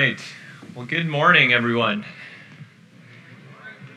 right. 0.00 0.20
Well, 0.74 0.86
good 0.86 1.06
morning, 1.06 1.52
everyone. 1.52 2.06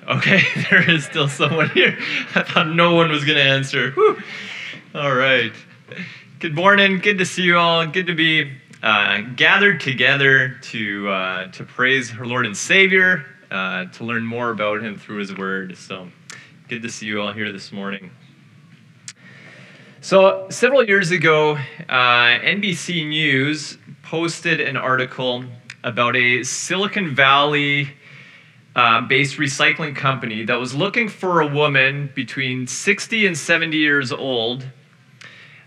Okay, 0.06 0.42
there 0.70 0.90
is 0.90 1.06
still 1.06 1.30
someone 1.30 1.70
here. 1.70 1.98
I 2.36 2.44
thought 2.44 2.68
no 2.68 2.94
one 2.94 3.10
was 3.10 3.24
going 3.24 3.38
to 3.38 3.44
answer. 3.44 3.92
Whew. 3.92 4.22
All 4.94 5.16
right. 5.16 5.54
Good 6.40 6.56
morning. 6.56 7.00
Good 7.00 7.20
to 7.20 7.26
see 7.26 7.44
you 7.44 7.58
all. 7.58 7.88
Good 7.88 8.08
to 8.08 8.16
be 8.16 8.52
uh, 8.82 9.22
gathered 9.38 9.80
together 9.80 10.58
to 10.64 11.08
uh, 11.08 11.48
to 11.54 11.64
praise 11.64 12.14
our 12.18 12.26
Lord 12.26 12.46
and 12.46 12.58
Savior, 12.58 13.26
uh, 13.50 13.86
to 13.86 14.04
learn 14.04 14.26
more 14.26 14.50
about 14.50 14.84
Him 14.84 14.98
through 14.98 15.20
His 15.20 15.38
Word. 15.38 15.78
So, 15.78 16.10
good 16.68 16.82
to 16.82 16.90
see 16.90 17.06
you 17.06 17.22
all 17.22 17.32
here 17.32 17.54
this 17.54 17.72
morning. 17.72 18.12
So, 20.02 20.48
several 20.50 20.84
years 20.84 21.12
ago, 21.12 21.56
uh, 21.88 22.40
NBC 22.44 23.08
News 23.08 23.78
posted 24.02 24.60
an 24.60 24.76
article 24.76 25.46
about 25.84 26.16
a 26.16 26.44
Silicon 26.44 27.14
Valley 27.14 27.90
uh, 28.76 29.02
based 29.02 29.38
recycling 29.38 29.96
company 29.96 30.46
that 30.46 30.60
was 30.60 30.74
looking 30.74 31.08
for 31.08 31.42
a 31.42 31.48
woman 31.48 32.10
between 32.16 32.66
60 32.66 33.28
and 33.28 33.38
70 33.38 33.78
years 33.78 34.12
old 34.12 34.66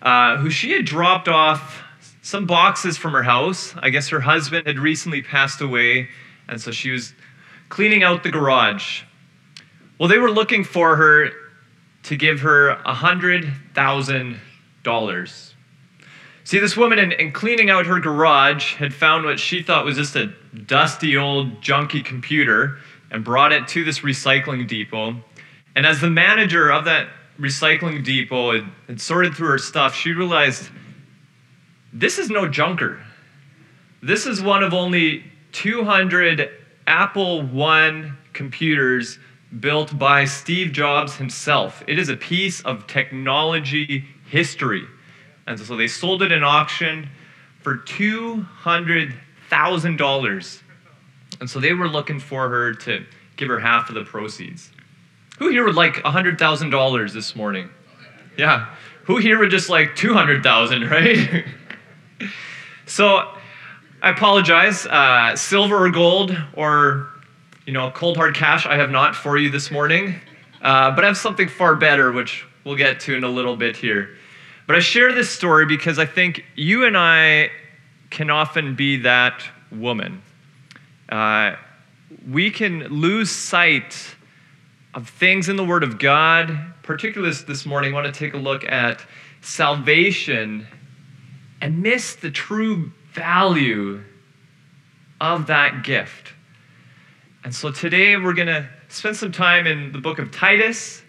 uh, 0.02 0.38
who 0.38 0.50
she 0.50 0.72
had 0.72 0.84
dropped 0.84 1.28
off 1.28 1.84
some 2.22 2.46
boxes 2.46 2.96
from 2.96 3.12
her 3.12 3.22
house. 3.22 3.74
I 3.78 3.91
guess 3.91 4.08
her 4.08 4.20
husband 4.20 4.66
had 4.66 4.78
recently 4.78 5.22
passed 5.22 5.60
away, 5.60 6.08
and 6.48 6.60
so 6.60 6.72
she 6.72 6.91
was 6.91 7.14
cleaning 7.69 8.02
out 8.02 8.22
the 8.22 8.30
garage. 8.30 9.02
Well, 9.98 10.08
they 10.08 10.19
were 10.19 10.30
looking 10.30 10.64
for 10.64 10.96
her 10.96 11.30
to 12.05 12.16
give 12.16 12.41
her 12.41 12.77
$100,000. 12.84 15.52
See, 16.46 16.60
this 16.60 16.77
woman, 16.77 17.00
in, 17.00 17.10
in, 17.10 17.32
cleaning 17.32 17.70
out 17.70 17.86
her 17.86 17.98
garage, 17.98 18.77
had 18.77 18.95
found 18.95 19.24
what 19.24 19.41
she 19.41 19.64
thought 19.64 19.84
was 19.84 19.96
just 19.96 20.14
a 20.14 20.27
dusty 20.66 21.16
old 21.16 21.60
junky 21.60 22.05
computer 22.05 22.78
and 23.10 23.24
brought 23.24 23.50
it 23.50 23.66
to 23.66 23.82
this 23.82 23.98
recycling 23.98 24.69
depot. 24.69 25.17
And 25.74 25.84
as 25.84 26.00
the 26.00 26.08
manager 26.08 26.70
of 26.70 26.84
that 26.84 27.08
recycling 27.36 28.05
depot 28.05 28.52
had, 28.52 28.72
had 28.86 29.00
sorted 29.00 29.34
through 29.34 29.48
her 29.48 29.58
stuff, 29.58 29.97
she 29.97 30.12
realized 30.12 30.70
this 31.92 32.17
is 32.17 32.30
no 32.30 32.47
junker. 32.47 33.00
This 34.00 34.24
is 34.24 34.41
one 34.41 34.62
of 34.62 34.72
only 34.72 35.24
200 35.50 36.48
Apple 36.86 37.61
I 37.61 38.12
computers 38.34 39.19
built 39.58 39.98
by 39.98 40.24
Steve 40.27 40.70
Jobs 40.70 41.17
himself. 41.17 41.83
It 41.89 41.98
is 41.98 42.08
a 42.08 42.17
piece 42.17 42.61
of 42.61 42.86
technology 42.86 44.05
history. 44.30 44.86
And 45.47 45.58
so 45.58 45.77
they 45.77 45.89
sold 45.89 46.22
it 46.22 46.33
in 46.33 46.42
auction 46.42 47.08
for 47.61 47.77
$200,000. 47.78 50.62
And 51.41 51.50
so 51.50 51.61
they 51.61 51.72
were 51.72 51.89
looking 51.89 52.20
for 52.20 52.48
her 52.48 52.75
to 52.75 53.05
give 53.36 53.48
her 53.48 53.58
half 53.58 53.89
of 53.89 53.94
the 53.94 54.05
proceeds. 54.05 54.70
Who 55.39 55.50
here 55.50 55.64
would 55.64 55.74
like 55.74 55.97
$100,000 55.97 57.12
this 57.12 57.36
morning? 57.36 57.69
Yeah. 58.36 58.74
Who 59.05 59.19
here 59.19 59.39
would 59.39 59.50
just 59.50 59.69
like 59.69 59.94
200,000, 59.97 60.83
right? 60.91 61.44
so 62.86 63.34
I 64.02 64.11
apologize. 64.11 64.86
Uh, 64.86 65.36
silver 65.36 65.84
or 65.84 65.91
gold 65.91 66.36
or, 66.55 67.08
you 67.67 67.72
know, 67.72 67.91
cold 67.91 68.17
hard 68.17 68.34
cash, 68.34 68.67
I 68.67 68.77
have 68.77 68.91
not 68.91 69.14
for 69.14 69.36
you 69.36 69.50
this 69.50 69.70
morning. 69.70 70.14
Uh, 70.62 70.91
but 70.91 71.05
I 71.05 71.08
have 71.08 71.19
something 71.19 71.48
far 71.48 71.77
better, 71.77 72.12
which 72.12 72.47
we'll 72.64 72.77
get 72.77 73.00
to 73.00 73.14
in 73.14 73.24
a 73.24 73.28
little 73.28 73.56
bit 73.56 73.77
here. 73.77 74.16
But 74.67 74.77
I 74.77 74.81
share 74.81 75.12
this 75.12 75.31
story 75.31 75.64
because 75.64 75.98
I 75.98 76.06
think 76.06 76.45
you 76.56 76.84
and 76.84 76.97
I 76.97 77.50
can 78.11 78.31
often 78.31 78.75
be 78.75 78.98
that 78.98 79.45
woman. 79.70 80.23
Uh, 81.08 81.55
we 82.28 82.50
can 82.50 82.81
lose 82.89 83.31
sight 83.31 84.17
of 84.95 85.08
things 85.08 85.48
in 85.48 85.56
the 85.56 85.64
Word 85.64 85.84
of 85.84 85.98
God. 85.98 86.58
Particularly 86.83 87.31
this, 87.31 87.42
this 87.42 87.67
morning, 87.67 87.92
I 87.92 87.95
want 87.95 88.13
to 88.13 88.18
take 88.18 88.35
a 88.35 88.39
look 88.39 88.64
at 88.64 89.05
salvation 89.40 90.67
and 91.61 91.83
miss 91.83 92.17
the 92.17 92.30
true 92.30 92.92
value 93.13 94.02
of 95.20 95.46
that 95.46 95.85
gift. 95.85 96.33
And 97.45 97.55
so 97.55 97.70
today 97.70 98.17
we're 98.17 98.35
going 98.35 98.48
to 98.48 98.69
spend 98.89 99.17
some 99.17 99.30
time 99.30 99.67
in 99.67 99.92
the 99.92 99.98
book 99.98 100.19
of 100.19 100.33
Titus. 100.33 101.02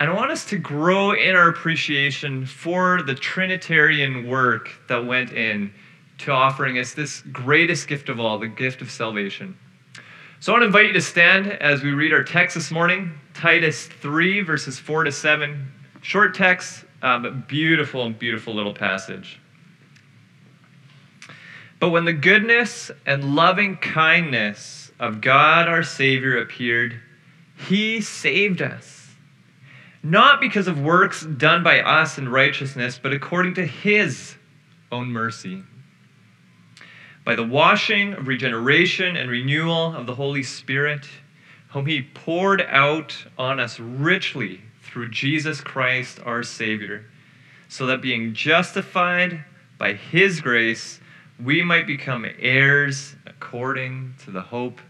And 0.00 0.10
I 0.10 0.14
want 0.14 0.32
us 0.32 0.44
to 0.46 0.58
grow 0.58 1.12
in 1.12 1.36
our 1.36 1.48
appreciation 1.48 2.46
for 2.46 3.02
the 3.02 3.14
Trinitarian 3.14 4.26
work 4.28 4.70
that 4.88 5.06
went 5.06 5.32
in 5.32 5.72
to 6.18 6.32
offering 6.32 6.78
us 6.78 6.94
this 6.94 7.20
greatest 7.32 7.86
gift 7.86 8.08
of 8.08 8.18
all, 8.18 8.38
the 8.38 8.48
gift 8.48 8.82
of 8.82 8.90
salvation. 8.90 9.56
So 10.40 10.52
I 10.52 10.54
want 10.54 10.62
to 10.62 10.66
invite 10.66 10.86
you 10.86 10.92
to 10.94 11.00
stand 11.00 11.46
as 11.46 11.82
we 11.82 11.92
read 11.92 12.12
our 12.12 12.24
text 12.24 12.56
this 12.56 12.70
morning 12.70 13.18
Titus 13.34 13.86
3, 13.86 14.42
verses 14.42 14.78
4 14.78 15.04
to 15.04 15.12
7. 15.12 15.72
Short 16.02 16.34
text, 16.34 16.84
uh, 17.00 17.18
but 17.20 17.48
beautiful, 17.48 18.10
beautiful 18.10 18.54
little 18.54 18.74
passage. 18.74 19.40
But 21.80 21.90
when 21.90 22.04
the 22.04 22.12
goodness 22.12 22.90
and 23.06 23.34
loving 23.34 23.76
kindness 23.76 24.92
of 24.98 25.20
God 25.20 25.68
our 25.68 25.82
Savior 25.82 26.38
appeared, 26.38 27.00
He 27.56 28.00
saved 28.00 28.60
us 28.60 29.03
not 30.04 30.38
because 30.38 30.68
of 30.68 30.80
works 30.80 31.24
done 31.24 31.62
by 31.62 31.80
us 31.80 32.18
in 32.18 32.28
righteousness, 32.28 33.00
but 33.02 33.14
according 33.14 33.54
to 33.54 33.64
his 33.64 34.36
own 34.92 35.08
mercy. 35.08 35.62
By 37.24 37.34
the 37.34 37.46
washing 37.46 38.12
of 38.12 38.28
regeneration 38.28 39.16
and 39.16 39.30
renewal 39.30 39.96
of 39.96 40.06
the 40.06 40.14
Holy 40.14 40.42
Spirit, 40.42 41.08
whom 41.68 41.86
he 41.86 42.02
poured 42.02 42.60
out 42.60 43.16
on 43.38 43.58
us 43.58 43.80
richly 43.80 44.60
through 44.82 45.08
Jesus 45.10 45.62
Christ 45.62 46.20
our 46.22 46.42
Savior, 46.42 47.06
so 47.68 47.86
that 47.86 48.02
being 48.02 48.34
justified 48.34 49.42
by 49.78 49.94
his 49.94 50.42
grace, 50.42 51.00
we 51.42 51.62
might 51.62 51.86
become 51.86 52.26
heirs 52.38 53.16
according 53.26 54.14
to 54.24 54.30
the 54.30 54.42
hope 54.42 54.80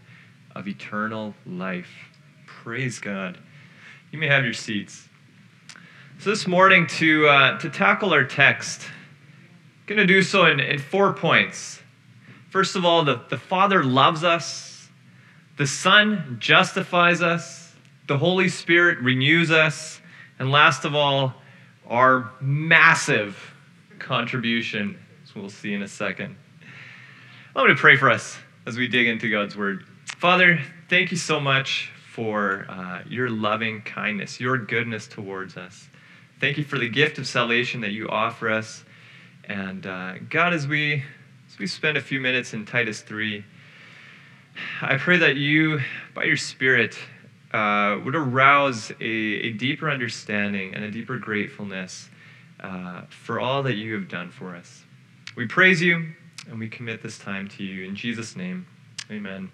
of 0.53 0.67
eternal 0.67 1.33
life. 1.45 2.09
Praise 2.45 2.99
God. 2.99 3.37
You 4.15 4.21
may 4.21 4.27
have 4.27 4.45
your 4.45 4.53
seats. 4.53 5.09
So 6.19 6.29
this 6.29 6.47
morning, 6.47 6.87
to, 6.87 7.27
uh, 7.27 7.59
to 7.59 7.69
tackle 7.69 8.13
our 8.13 8.23
text, 8.23 8.83
I'm 8.85 9.87
going 9.87 9.97
to 9.97 10.05
do 10.05 10.21
so 10.21 10.45
in, 10.45 10.61
in 10.61 10.79
four 10.79 11.11
points. 11.11 11.81
First 12.49 12.77
of 12.77 12.85
all, 12.85 13.03
the, 13.03 13.21
the 13.29 13.37
Father 13.37 13.83
loves 13.83 14.23
us, 14.23 14.87
the 15.57 15.67
Son 15.67 16.37
justifies 16.39 17.21
us, 17.21 17.75
the 18.07 18.17
Holy 18.17 18.47
Spirit 18.47 18.99
renews 18.99 19.51
us, 19.51 19.99
and 20.39 20.49
last 20.49 20.85
of 20.85 20.95
all, 20.95 21.33
our 21.85 22.31
massive 22.39 23.53
contribution, 23.99 24.97
as 25.25 25.35
we'll 25.35 25.49
see 25.49 25.73
in 25.73 25.81
a 25.81 25.89
second. 25.89 26.37
I'm 27.53 27.65
going 27.65 27.75
to 27.75 27.81
pray 27.81 27.97
for 27.97 28.09
us 28.09 28.37
as 28.65 28.77
we 28.77 28.87
dig 28.87 29.07
into 29.07 29.29
God's 29.29 29.57
Word. 29.57 29.83
Father, 30.05 30.61
thank 30.87 31.11
you 31.11 31.17
so 31.17 31.41
much 31.41 31.91
for 32.15 32.65
uh, 32.69 33.01
your 33.09 33.29
loving 33.29 33.81
kindness, 33.81 34.39
your 34.39 34.57
goodness 34.57 35.05
towards 35.05 35.57
us. 35.57 35.89
Thank 36.39 36.57
you 36.57 36.63
for 36.63 36.79
the 36.79 36.87
gift 36.87 37.17
of 37.17 37.27
salvation 37.27 37.81
that 37.81 37.91
you 37.91 38.07
offer 38.07 38.49
us. 38.49 38.85
And 39.43 39.85
uh, 39.85 40.13
God, 40.29 40.53
as 40.53 40.65
we, 40.65 41.03
as 41.49 41.59
we 41.59 41.67
spend 41.67 41.97
a 41.97 42.01
few 42.01 42.21
minutes 42.21 42.53
in 42.53 42.65
Titus 42.65 43.01
3, 43.01 43.43
I 44.81 44.95
pray 44.95 45.17
that 45.17 45.35
you, 45.35 45.81
by 46.13 46.23
your 46.23 46.37
Spirit, 46.37 46.97
uh, 47.51 47.99
would 48.05 48.15
arouse 48.15 48.91
a, 49.01 49.03
a, 49.03 49.51
deeper 49.51 49.89
understanding 49.89 50.73
and 50.73 50.85
a 50.85 50.91
deeper 50.91 51.17
gratefulness 51.17 52.09
uh, 52.61 53.01
for 53.09 53.41
all 53.41 53.61
that 53.63 53.75
you 53.75 53.93
have 53.93 54.07
done 54.07 54.31
for 54.31 54.55
us. 54.55 54.83
We 55.35 55.47
praise 55.47 55.81
you 55.81 56.13
and 56.49 56.59
we 56.59 56.69
commit 56.69 57.03
this 57.03 57.17
time 57.17 57.49
to 57.49 57.63
you. 57.63 57.85
In 57.85 57.93
Jesus' 57.93 58.37
name, 58.37 58.65
amen. 59.11 59.51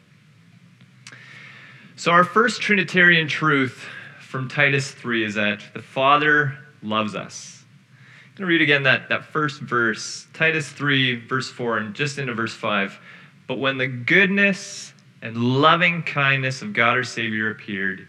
So, 1.97 2.11
our 2.11 2.23
first 2.23 2.61
Trinitarian 2.61 3.27
truth 3.27 3.85
from 4.19 4.47
Titus 4.47 4.91
3 4.91 5.25
is 5.25 5.35
that 5.35 5.61
the 5.73 5.81
Father 5.81 6.57
loves 6.81 7.15
us. 7.15 7.63
I'm 7.91 8.37
going 8.37 8.47
to 8.47 8.53
read 8.53 8.61
again 8.61 8.83
that, 8.83 9.09
that 9.09 9.25
first 9.25 9.61
verse, 9.61 10.25
Titus 10.33 10.69
3, 10.69 11.27
verse 11.27 11.49
4, 11.49 11.79
and 11.79 11.93
just 11.93 12.17
into 12.17 12.33
verse 12.33 12.53
5. 12.53 12.97
But 13.45 13.59
when 13.59 13.77
the 13.77 13.87
goodness 13.87 14.93
and 15.21 15.35
loving 15.35 16.01
kindness 16.03 16.61
of 16.61 16.73
God 16.73 16.95
our 16.95 17.03
Savior 17.03 17.51
appeared, 17.51 18.07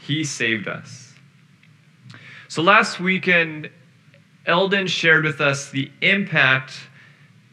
he 0.00 0.22
saved 0.22 0.68
us. 0.68 1.12
So, 2.48 2.62
last 2.62 3.00
weekend, 3.00 3.68
Eldon 4.46 4.86
shared 4.86 5.24
with 5.24 5.40
us 5.40 5.70
the 5.70 5.90
impact 6.02 6.72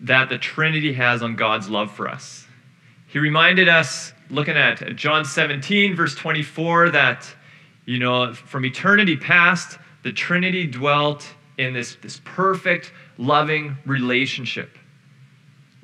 that 0.01 0.29
the 0.29 0.37
Trinity 0.37 0.93
has 0.93 1.23
on 1.23 1.35
God's 1.35 1.69
love 1.69 1.91
for 1.91 2.07
us. 2.07 2.45
He 3.07 3.17
reminded 3.17 3.67
us 3.67 4.13
looking 4.31 4.55
at 4.55 4.95
John 4.95 5.25
17, 5.25 5.95
verse 5.95 6.15
24, 6.15 6.91
that, 6.91 7.27
you 7.85 7.99
know, 7.99 8.33
from 8.33 8.65
eternity 8.65 9.17
past, 9.17 9.77
the 10.03 10.11
Trinity 10.11 10.65
dwelt 10.65 11.27
in 11.57 11.73
this, 11.73 11.95
this 12.01 12.21
perfect, 12.23 12.93
loving 13.17 13.77
relationship. 13.85 14.77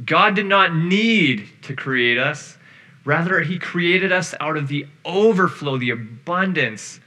God 0.05 0.35
did 0.35 0.45
not 0.45 0.75
need 0.75 1.49
to 1.63 1.75
create 1.75 2.17
us. 2.17 2.57
Rather, 3.03 3.41
He 3.41 3.59
created 3.59 4.11
us 4.11 4.33
out 4.39 4.57
of 4.57 4.67
the 4.67 4.87
overflow, 5.05 5.77
the 5.77 5.91
abundance 5.91 6.99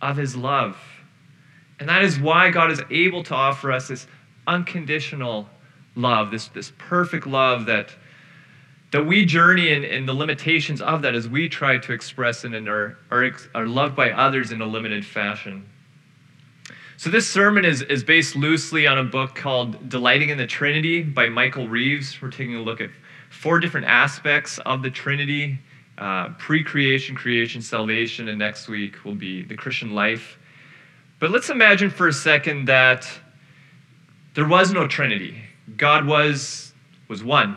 of 0.00 0.16
His 0.16 0.36
love. 0.36 0.76
And 1.80 1.88
that 1.88 2.02
is 2.02 2.20
why 2.20 2.50
God 2.50 2.70
is 2.70 2.82
able 2.90 3.22
to 3.24 3.34
offer 3.34 3.72
us 3.72 3.88
this 3.88 4.06
unconditional 4.46 5.48
love, 5.96 6.30
this, 6.30 6.48
this 6.48 6.72
perfect 6.78 7.26
love 7.26 7.66
that, 7.66 7.90
that 8.92 9.06
we 9.06 9.24
journey 9.24 9.72
in, 9.72 9.84
in 9.84 10.06
the 10.06 10.12
limitations 10.12 10.80
of 10.82 11.02
that 11.02 11.14
as 11.14 11.26
we 11.26 11.48
try 11.48 11.78
to 11.78 11.92
express 11.92 12.44
and 12.44 12.68
are, 12.68 12.98
are, 13.10 13.30
are 13.54 13.66
loved 13.66 13.96
by 13.96 14.12
others 14.12 14.52
in 14.52 14.60
a 14.60 14.66
limited 14.66 15.04
fashion. 15.04 15.66
So, 16.98 17.10
this 17.10 17.28
sermon 17.28 17.64
is, 17.64 17.82
is 17.82 18.04
based 18.04 18.36
loosely 18.36 18.86
on 18.86 18.98
a 18.98 19.02
book 19.02 19.34
called 19.34 19.88
Delighting 19.88 20.28
in 20.28 20.38
the 20.38 20.46
Trinity 20.46 21.02
by 21.02 21.28
Michael 21.28 21.66
Reeves. 21.66 22.20
We're 22.22 22.30
taking 22.30 22.54
a 22.54 22.60
look 22.60 22.80
at 22.80 22.90
four 23.30 23.58
different 23.58 23.86
aspects 23.86 24.58
of 24.58 24.82
the 24.82 24.90
Trinity 24.90 25.58
uh, 25.98 26.28
pre 26.38 26.62
creation, 26.62 27.16
creation, 27.16 27.60
salvation, 27.60 28.28
and 28.28 28.38
next 28.38 28.68
week 28.68 29.04
will 29.04 29.14
be 29.14 29.42
the 29.42 29.56
Christian 29.56 29.94
life. 29.94 30.38
But 31.18 31.30
let's 31.30 31.50
imagine 31.50 31.90
for 31.90 32.08
a 32.08 32.12
second 32.12 32.66
that 32.66 33.08
there 34.34 34.46
was 34.46 34.70
no 34.72 34.86
Trinity. 34.86 35.42
God 35.76 36.06
was, 36.06 36.72
was 37.08 37.24
one 37.24 37.56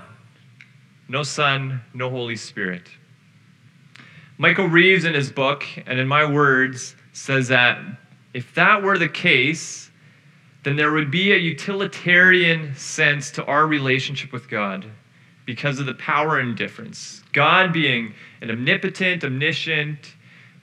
no 1.08 1.24
Son, 1.24 1.82
no 1.94 2.10
Holy 2.10 2.36
Spirit. 2.36 2.90
Michael 4.38 4.68
Reeves, 4.68 5.06
in 5.06 5.14
his 5.14 5.32
book, 5.32 5.64
and 5.86 6.00
in 6.00 6.08
my 6.08 6.30
words, 6.30 6.96
says 7.14 7.48
that 7.48 7.80
if 8.34 8.54
that 8.56 8.84
were 8.84 8.98
the 8.98 9.08
case, 9.08 9.92
then 10.64 10.76
there 10.76 10.92
would 10.92 11.10
be 11.10 11.32
a 11.32 11.38
utilitarian 11.38 12.76
sense 12.76 13.32
to 13.32 13.46
our 13.46 13.68
relationship 13.68 14.34
with 14.34 14.50
God 14.50 14.86
because 15.46 15.80
of 15.80 15.86
the 15.86 15.94
power 15.94 16.40
and 16.40 16.58
difference. 16.58 17.24
God 17.32 17.72
being 17.72 18.14
an 18.42 18.50
omnipotent, 18.50 19.24
omniscient, 19.24 20.16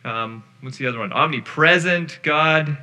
um, 0.05 0.43
what's 0.61 0.77
the 0.77 0.87
other 0.87 0.99
one? 0.99 1.13
Omnipresent 1.13 2.19
God 2.23 2.77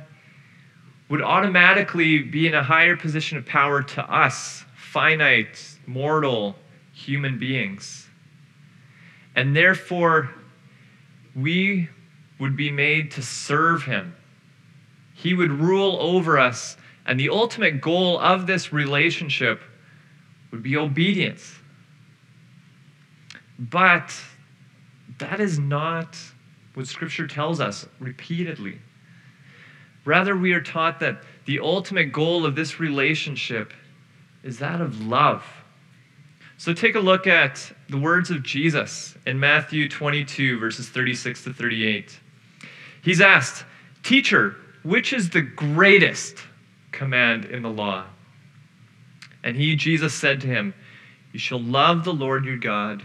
would 1.10 1.22
automatically 1.22 2.20
be 2.22 2.46
in 2.46 2.54
a 2.54 2.62
higher 2.62 2.96
position 2.96 3.36
of 3.36 3.44
power 3.44 3.82
to 3.82 4.12
us, 4.12 4.64
finite, 4.76 5.78
mortal 5.86 6.56
human 7.04 7.38
beings. 7.38 8.08
And 9.34 9.54
therefore, 9.54 10.30
we 11.34 11.88
would 12.38 12.56
be 12.56 12.70
made 12.70 13.10
to 13.12 13.22
serve 13.22 13.84
him 13.84 14.14
he 15.20 15.34
would 15.34 15.50
rule 15.50 15.98
over 16.00 16.38
us. 16.38 16.76
And 17.04 17.18
the 17.20 17.28
ultimate 17.28 17.80
goal 17.80 18.18
of 18.18 18.46
this 18.46 18.72
relationship 18.72 19.60
would 20.50 20.62
be 20.62 20.76
obedience. 20.76 21.58
But 23.58 24.18
that 25.18 25.40
is 25.40 25.58
not 25.58 26.16
what 26.74 26.86
Scripture 26.86 27.26
tells 27.26 27.60
us 27.60 27.86
repeatedly. 27.98 28.78
Rather, 30.04 30.36
we 30.36 30.54
are 30.54 30.62
taught 30.62 31.00
that 31.00 31.22
the 31.44 31.60
ultimate 31.60 32.12
goal 32.12 32.46
of 32.46 32.56
this 32.56 32.80
relationship 32.80 33.72
is 34.42 34.58
that 34.60 34.80
of 34.80 35.06
love. 35.06 35.44
So 36.60 36.74
take 36.74 36.94
a 36.94 37.00
look 37.00 37.26
at 37.26 37.72
the 37.88 37.96
words 37.96 38.30
of 38.30 38.42
Jesus 38.42 39.16
in 39.24 39.40
Matthew 39.40 39.88
22, 39.88 40.58
verses 40.58 40.90
36 40.90 41.44
to 41.44 41.54
38. 41.54 42.20
He's 43.00 43.22
asked, 43.22 43.64
Teacher, 44.02 44.56
which 44.82 45.14
is 45.14 45.30
the 45.30 45.40
greatest 45.40 46.36
command 46.92 47.46
in 47.46 47.62
the 47.62 47.70
law? 47.70 48.04
And 49.42 49.56
he, 49.56 49.74
Jesus, 49.74 50.12
said 50.12 50.42
to 50.42 50.48
him, 50.48 50.74
You 51.32 51.38
shall 51.38 51.62
love 51.62 52.04
the 52.04 52.12
Lord 52.12 52.44
your 52.44 52.58
God 52.58 53.02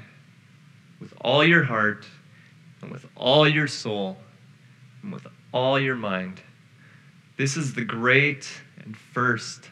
with 1.00 1.14
all 1.22 1.42
your 1.42 1.64
heart, 1.64 2.06
and 2.82 2.92
with 2.92 3.06
all 3.16 3.48
your 3.48 3.70
soul, 3.70 4.18
and 5.02 5.14
with 5.14 5.28
all 5.54 5.80
your 5.80 5.96
mind. 5.96 6.42
This 7.38 7.56
is 7.56 7.74
the 7.74 7.86
great 7.86 8.52
and 8.84 8.98
first 8.98 9.70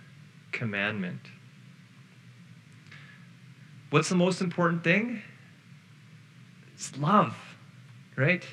commandment. 0.53 1.19
What's 3.93 4.09
the 4.09 4.15
most 4.15 4.41
important 4.41 4.83
thing? 4.83 5.21
It's 6.73 6.97
love, 6.97 7.37
right? 8.15 8.43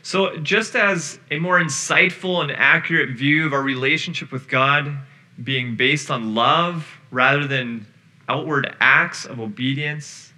So, 0.00 0.36
just 0.36 0.76
as 0.76 1.18
a 1.32 1.40
more 1.40 1.58
insightful 1.58 2.40
and 2.40 2.52
accurate 2.52 3.18
view 3.18 3.46
of 3.46 3.52
our 3.52 3.62
relationship 3.62 4.30
with 4.30 4.46
God 4.46 4.96
being 5.42 5.74
based 5.74 6.08
on 6.08 6.36
love 6.36 6.88
rather 7.10 7.48
than 7.48 7.84
outward 8.28 8.76
acts 8.78 9.24
of 9.24 9.40
obedience, 9.40 10.32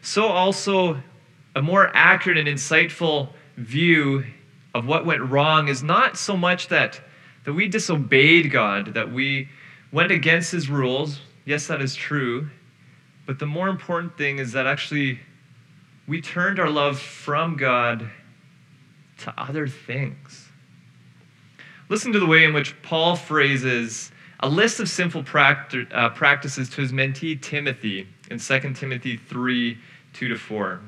so 0.00 0.26
also 0.26 1.02
a 1.54 1.60
more 1.60 1.90
accurate 1.92 2.38
and 2.38 2.48
insightful 2.48 3.34
view 3.58 4.24
of 4.74 4.86
what 4.86 5.04
went 5.04 5.20
wrong 5.20 5.68
is 5.68 5.82
not 5.82 6.16
so 6.16 6.34
much 6.34 6.68
that, 6.68 7.02
that 7.44 7.52
we 7.52 7.68
disobeyed 7.68 8.50
God, 8.50 8.94
that 8.94 9.12
we 9.12 9.50
went 9.92 10.10
against 10.10 10.52
his 10.52 10.70
rules. 10.70 11.20
Yes, 11.46 11.68
that 11.68 11.80
is 11.80 11.94
true. 11.94 12.50
But 13.24 13.38
the 13.38 13.46
more 13.46 13.68
important 13.68 14.18
thing 14.18 14.38
is 14.38 14.52
that 14.52 14.66
actually 14.66 15.20
we 16.06 16.20
turned 16.20 16.60
our 16.60 16.68
love 16.68 16.98
from 16.98 17.56
God 17.56 18.10
to 19.18 19.34
other 19.38 19.66
things. 19.66 20.48
Listen 21.88 22.12
to 22.12 22.20
the 22.20 22.26
way 22.26 22.44
in 22.44 22.52
which 22.52 22.80
Paul 22.82 23.16
phrases 23.16 24.10
a 24.40 24.48
list 24.48 24.80
of 24.80 24.88
sinful 24.88 25.24
uh, 25.32 26.08
practices 26.10 26.68
to 26.70 26.80
his 26.82 26.92
mentee 26.92 27.40
Timothy 27.40 28.06
in 28.30 28.38
2 28.38 28.74
Timothy 28.74 29.16
3 29.16 29.78
2 30.12 30.28
to 30.28 30.36
4. 30.36 30.80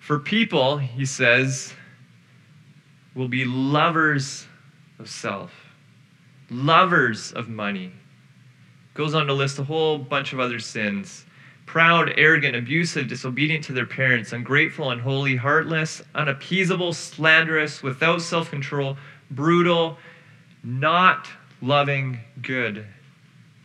For 0.00 0.18
people, 0.18 0.78
he 0.78 1.06
says, 1.06 1.72
will 3.14 3.28
be 3.28 3.44
lovers 3.44 4.46
of 4.98 5.08
self, 5.08 5.52
lovers 6.50 7.32
of 7.32 7.48
money. 7.48 7.92
Goes 8.94 9.14
on 9.14 9.26
to 9.26 9.32
list 9.32 9.58
a 9.58 9.64
whole 9.64 9.98
bunch 9.98 10.32
of 10.32 10.40
other 10.40 10.58
sins 10.58 11.24
proud, 11.72 12.12
arrogant, 12.18 12.54
abusive, 12.54 13.08
disobedient 13.08 13.64
to 13.64 13.72
their 13.72 13.86
parents, 13.86 14.32
ungrateful, 14.32 14.90
unholy, 14.90 15.36
heartless, 15.36 16.02
unappeasable, 16.14 16.92
slanderous, 16.92 17.82
without 17.82 18.20
self 18.20 18.50
control, 18.50 18.96
brutal, 19.30 19.96
not 20.62 21.28
loving 21.62 22.20
good, 22.42 22.84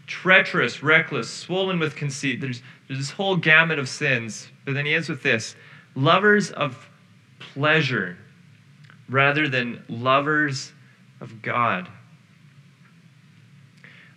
treacherous, 0.06 0.82
reckless, 0.82 1.30
swollen 1.30 1.80
with 1.80 1.96
conceit. 1.96 2.40
There's, 2.40 2.62
there's 2.88 3.00
this 3.00 3.12
whole 3.12 3.36
gamut 3.36 3.78
of 3.78 3.90
sins. 3.90 4.48
But 4.64 4.74
then 4.74 4.86
he 4.86 4.94
ends 4.94 5.10
with 5.10 5.24
this 5.24 5.56
lovers 5.96 6.52
of 6.52 6.88
pleasure 7.40 8.18
rather 9.10 9.50
than 9.50 9.84
lovers 9.90 10.72
of 11.20 11.42
God. 11.42 11.90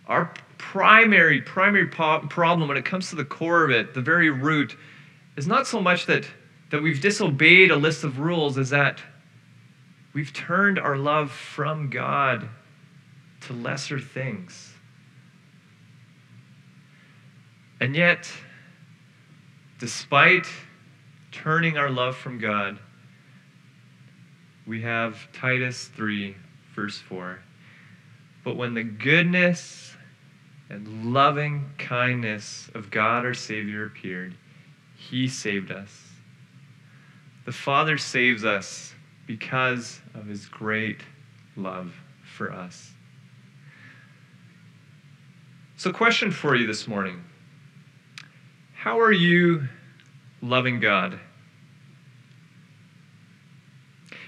Our 0.07 0.33
primary, 0.61 1.41
primary 1.41 1.87
problem 1.87 2.67
when 2.67 2.77
it 2.77 2.85
comes 2.85 3.09
to 3.09 3.15
the 3.15 3.25
core 3.25 3.65
of 3.65 3.71
it, 3.71 3.95
the 3.95 4.01
very 4.01 4.29
root, 4.29 4.77
is 5.35 5.47
not 5.47 5.65
so 5.65 5.81
much 5.81 6.05
that, 6.05 6.23
that 6.69 6.81
we've 6.81 7.01
disobeyed 7.01 7.71
a 7.71 7.75
list 7.75 8.03
of 8.03 8.19
rules, 8.19 8.57
is 8.57 8.69
that 8.69 9.01
we've 10.13 10.31
turned 10.31 10.77
our 10.77 10.95
love 10.95 11.31
from 11.31 11.89
God 11.89 12.47
to 13.41 13.53
lesser 13.53 13.99
things. 13.99 14.73
And 17.79 17.95
yet, 17.95 18.31
despite 19.79 20.45
turning 21.31 21.77
our 21.77 21.89
love 21.89 22.15
from 22.15 22.37
God, 22.37 22.77
we 24.67 24.83
have 24.83 25.27
Titus 25.33 25.87
3, 25.87 26.35
verse 26.75 26.99
4. 26.99 27.39
But 28.43 28.57
when 28.57 28.75
the 28.75 28.83
goodness 28.83 29.90
and 30.71 31.13
loving 31.13 31.69
kindness 31.77 32.71
of 32.73 32.89
God 32.89 33.25
our 33.25 33.33
Savior 33.33 33.85
appeared, 33.85 34.33
He 34.95 35.27
saved 35.27 35.69
us. 35.69 36.07
The 37.45 37.51
Father 37.51 37.97
saves 37.97 38.45
us 38.45 38.95
because 39.27 39.99
of 40.13 40.27
His 40.27 40.45
great 40.45 41.01
love 41.57 41.93
for 42.23 42.53
us. 42.53 42.93
So, 45.75 45.91
question 45.91 46.31
for 46.31 46.55
you 46.55 46.65
this 46.65 46.87
morning 46.87 47.21
How 48.73 49.01
are 49.01 49.11
you 49.11 49.67
loving 50.41 50.79
God? 50.79 51.19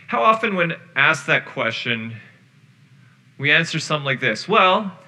How 0.07 0.23
often, 0.23 0.55
when 0.55 0.73
asked 0.93 1.27
that 1.27 1.45
question, 1.45 2.17
we 3.37 3.49
answer 3.49 3.79
something 3.79 4.05
like 4.05 4.19
this 4.19 4.45
Well, 4.45 4.99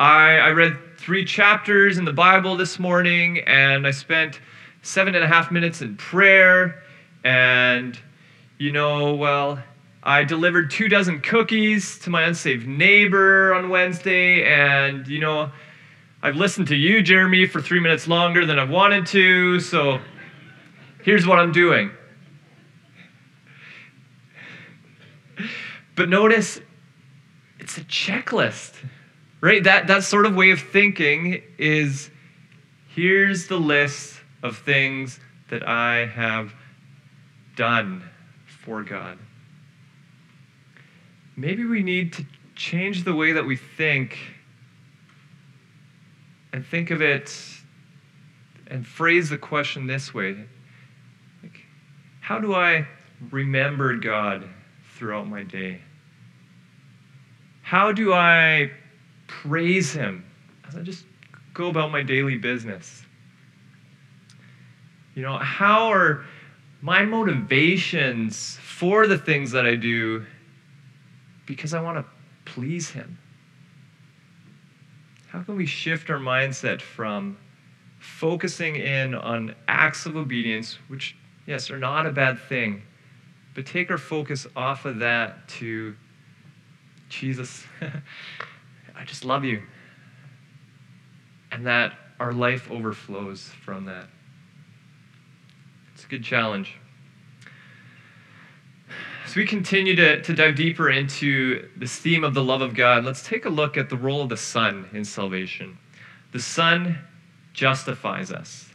I, 0.00 0.38
I 0.38 0.48
read 0.50 0.76
three 0.96 1.24
chapters 1.24 1.98
in 1.98 2.04
the 2.04 2.12
Bible 2.12 2.56
this 2.56 2.78
morning, 2.78 3.40
and 3.46 3.84
I 3.84 3.90
spent 3.90 4.40
seven 4.82 5.16
and 5.16 5.24
a 5.24 5.26
half 5.26 5.50
minutes 5.50 5.82
in 5.82 5.96
prayer. 5.96 6.82
And, 7.24 7.98
you 8.58 8.70
know, 8.70 9.14
well, 9.14 9.60
I 10.04 10.22
delivered 10.22 10.70
two 10.70 10.88
dozen 10.88 11.20
cookies 11.20 11.98
to 12.00 12.10
my 12.10 12.22
unsaved 12.22 12.66
neighbor 12.66 13.52
on 13.54 13.70
Wednesday, 13.70 14.44
and, 14.44 15.06
you 15.08 15.18
know, 15.18 15.50
I've 16.22 16.36
listened 16.36 16.68
to 16.68 16.76
you, 16.76 17.02
Jeremy, 17.02 17.46
for 17.46 17.60
three 17.60 17.80
minutes 17.80 18.06
longer 18.06 18.46
than 18.46 18.58
I've 18.58 18.70
wanted 18.70 19.06
to, 19.06 19.58
so 19.58 20.00
here's 21.02 21.26
what 21.26 21.40
I'm 21.40 21.52
doing. 21.52 21.90
But 25.96 26.08
notice 26.08 26.60
it's 27.58 27.76
a 27.78 27.82
checklist, 27.82 28.74
right? 29.40 29.62
That, 29.64 29.86
that 29.86 30.04
sort 30.04 30.26
of 30.26 30.34
way 30.34 30.50
of 30.50 30.60
thinking 30.60 31.42
is 31.58 32.10
here's 32.88 33.46
the 33.46 33.58
list 33.58 34.20
of 34.42 34.58
things 34.58 35.20
that 35.50 35.66
I 35.66 36.06
have 36.06 36.52
done 37.56 38.08
for 38.46 38.82
God. 38.82 39.18
Maybe 41.36 41.64
we 41.64 41.82
need 41.82 42.12
to 42.14 42.26
change 42.56 43.04
the 43.04 43.14
way 43.14 43.32
that 43.32 43.44
we 43.46 43.56
think 43.56 44.18
and 46.52 46.66
think 46.66 46.90
of 46.90 47.00
it 47.00 47.32
and 48.66 48.86
phrase 48.86 49.30
the 49.30 49.38
question 49.38 49.86
this 49.86 50.12
way 50.12 50.36
like, 51.42 51.64
How 52.20 52.40
do 52.40 52.54
I 52.54 52.86
remember 53.30 53.96
God 53.96 54.48
throughout 54.96 55.28
my 55.28 55.44
day? 55.44 55.80
How 57.62 57.92
do 57.92 58.12
I 58.12 58.72
praise 59.28 59.92
Him 59.92 60.24
as 60.66 60.74
I 60.74 60.82
just 60.82 61.04
go 61.54 61.68
about 61.68 61.92
my 61.92 62.02
daily 62.02 62.36
business? 62.36 63.04
You 65.14 65.22
know, 65.22 65.38
how 65.38 65.92
are 65.92 66.24
my 66.80 67.04
motivations 67.04 68.58
for 68.60 69.06
the 69.06 69.18
things 69.18 69.52
that 69.52 69.66
I 69.66 69.76
do 69.76 70.26
because 71.46 71.74
I 71.74 71.80
want 71.80 71.98
to 71.98 72.04
please 72.44 72.90
Him? 72.90 73.18
How 75.28 75.42
can 75.42 75.56
we 75.56 75.66
shift 75.66 76.10
our 76.10 76.18
mindset 76.18 76.80
from 76.80 77.36
focusing 77.98 78.76
in 78.76 79.14
on 79.14 79.54
acts 79.66 80.06
of 80.06 80.16
obedience, 80.16 80.78
which, 80.88 81.16
yes, 81.46 81.70
are 81.70 81.78
not 81.78 82.06
a 82.06 82.10
bad 82.10 82.38
thing, 82.38 82.82
but 83.54 83.66
take 83.66 83.90
our 83.90 83.98
focus 83.98 84.46
off 84.56 84.84
of 84.84 84.98
that 85.00 85.48
to 85.48 85.94
Jesus, 87.08 87.64
I 88.98 89.04
just 89.04 89.24
love 89.24 89.44
you. 89.44 89.62
And 91.52 91.66
that 91.66 91.92
our 92.20 92.32
life 92.32 92.70
overflows 92.70 93.50
from 93.64 93.84
that. 93.84 94.08
It's 95.94 96.04
a 96.04 96.08
good 96.08 96.24
challenge. 96.24 96.76
As 99.24 99.36
we 99.36 99.44
continue 99.46 99.94
to, 99.94 100.22
to 100.22 100.34
dive 100.34 100.54
deeper 100.54 100.90
into 100.90 101.68
this 101.76 101.96
theme 101.96 102.24
of 102.24 102.34
the 102.34 102.42
love 102.42 102.62
of 102.62 102.74
God, 102.74 103.04
let's 103.04 103.22
take 103.22 103.44
a 103.44 103.50
look 103.50 103.76
at 103.76 103.90
the 103.90 103.96
role 103.96 104.22
of 104.22 104.30
the 104.30 104.36
Son 104.36 104.88
in 104.92 105.04
salvation. 105.04 105.78
The 106.32 106.40
Son 106.40 106.98
justifies 107.52 108.32
us. 108.32 108.68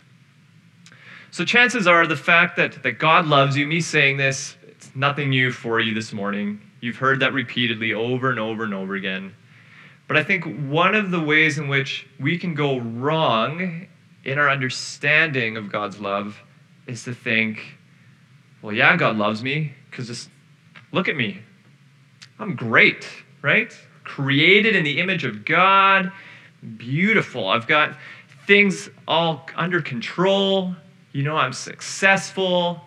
So, 1.31 1.43
chances 1.43 1.87
are 1.87 2.05
the 2.05 2.15
fact 2.15 2.55
that, 2.57 2.83
that 2.83 2.99
God 2.99 3.25
loves 3.25 3.57
you, 3.57 3.65
me 3.65 3.81
saying 3.81 4.17
this, 4.17 4.55
it's 4.67 4.95
nothing 4.95 5.31
new 5.31 5.51
for 5.51 5.79
you 5.79 5.95
this 5.95 6.13
morning. 6.13 6.61
You've 6.81 6.97
heard 6.97 7.21
that 7.21 7.33
repeatedly 7.33 7.93
over 7.93 8.29
and 8.29 8.39
over 8.39 8.63
and 8.63 8.73
over 8.73 8.93
again. 8.93 9.33
But 10.13 10.19
I 10.19 10.25
think 10.25 10.69
one 10.69 10.93
of 10.93 11.09
the 11.09 11.19
ways 11.19 11.57
in 11.57 11.67
which 11.67 12.05
we 12.19 12.37
can 12.37 12.53
go 12.53 12.77
wrong 12.77 13.87
in 14.23 14.37
our 14.37 14.47
understanding 14.47 15.57
of 15.57 15.71
God's 15.71 15.99
love 15.99 16.39
is 16.85 17.03
to 17.05 17.15
think, 17.15 17.79
well, 18.61 18.75
yeah, 18.75 18.95
God 18.95 19.17
loves 19.17 19.41
me 19.41 19.73
because 19.89 20.05
just 20.05 20.29
look 20.91 21.07
at 21.07 21.15
me. 21.15 21.39
I'm 22.37 22.55
great, 22.55 23.09
right? 23.41 23.75
Created 24.03 24.75
in 24.75 24.83
the 24.83 24.99
image 24.99 25.23
of 25.23 25.45
God, 25.45 26.11
beautiful. 26.77 27.49
I've 27.49 27.65
got 27.65 27.97
things 28.45 28.91
all 29.07 29.49
under 29.55 29.81
control. 29.81 30.75
You 31.11 31.23
know, 31.23 31.37
I'm 31.37 31.53
successful. 31.53 32.81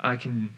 I 0.00 0.16
can 0.16 0.48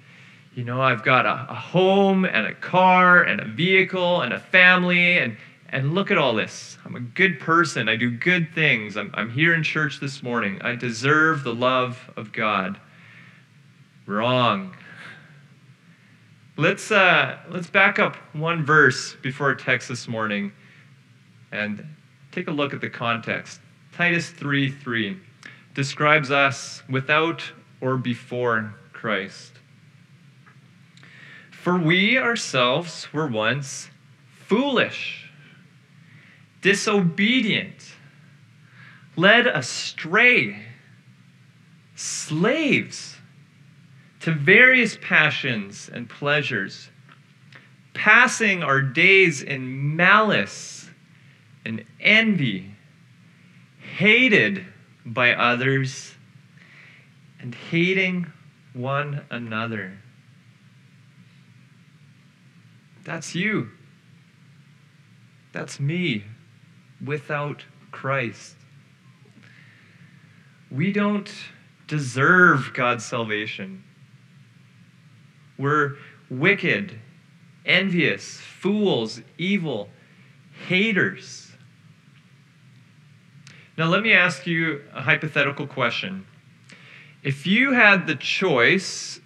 you 0.55 0.63
know, 0.63 0.81
I've 0.81 1.03
got 1.03 1.27
a, 1.27 1.51
a, 1.51 1.55
home 1.57 2.25
and 2.25 2.47
a 2.47 2.55
car 2.55 3.25
and 3.25 3.41
a 3.41 3.45
vehicle 3.45 4.21
and 4.21 4.33
a 4.33 4.39
family, 4.39 5.19
and, 5.19 5.37
and 5.75 5.93
look 5.93 6.13
at 6.13 6.17
all 6.17 6.35
this. 6.35 6.79
I'm 6.85 6.95
a 6.95 7.01
good 7.01 7.41
person. 7.41 7.89
I 7.89 7.97
do 7.97 8.09
good 8.09 8.55
things. 8.55 8.97
I'm, 8.97 9.11
I'm 9.13 9.29
here 9.29 9.53
in 9.55 9.65
church 9.65 9.99
this 9.99 10.23
morning. 10.23 10.63
I 10.63 10.77
deserve 10.77 11.43
the 11.43 11.53
love 11.53 12.13
of 12.17 12.33
God. 12.33 12.79
Wrong. 14.07 14.77
Let's, 16.57 16.93
uh, 16.93 17.39
let's 17.49 17.67
back 17.67 17.99
up 17.99 18.15
one 18.33 18.65
verse 18.65 19.17
before 19.21 19.49
our 19.49 19.57
text 19.57 19.89
this 19.89 20.07
morning 20.07 20.53
and 21.51 21.85
take 22.31 22.47
a 22.47 22.53
look 22.53 22.73
at 22.73 22.81
the 22.81 22.89
context. 22.89 23.61
Titus 23.93 24.31
3 24.31 24.71
3 24.71 25.19
describes 25.75 26.31
us 26.31 26.85
without 26.89 27.43
or 27.81 27.97
before 27.97 28.77
Christ. 28.93 29.55
For 31.51 31.77
we 31.77 32.17
ourselves 32.17 33.13
were 33.13 33.27
once 33.27 33.91
foolish, 34.47 35.24
disobedient, 36.65 37.95
led 39.17 39.47
astray, 39.47 40.63
slaves 41.95 43.19
to 44.21 44.33
various 44.33 44.97
passions 45.03 45.91
and 45.93 46.09
pleasures, 46.09 46.89
passing 47.93 48.63
our 48.63 48.81
days 48.81 49.43
in 49.43 49.95
malice 49.95 50.89
and 51.67 51.85
envy, 52.01 52.75
hated 53.99 54.65
by 55.05 55.35
others, 55.35 56.15
and 57.41 57.55
hating 57.55 58.33
one 58.73 59.21
another. 59.31 59.99
That's 63.05 63.35
you. 63.35 63.69
That's 65.53 65.79
me 65.79 66.25
without 67.05 67.65
Christ. 67.91 68.57
We 70.71 70.93
don't 70.93 71.31
deserve 71.87 72.73
God's 72.75 73.05
salvation. 73.05 73.85
We're 75.59 75.97
wicked, 76.31 76.99
envious, 77.65 78.39
fools, 78.39 79.21
evil, 79.39 79.91
haters. 80.67 81.53
Now, 83.77 83.87
let 83.87 84.03
me 84.03 84.13
ask 84.13 84.47
you 84.47 84.83
a 84.93 85.03
hypothetical 85.03 85.67
question. 85.67 86.27
If 87.23 87.47
you 87.47 87.73
had 87.73 88.07
the 88.07 88.15
choice 88.15 89.21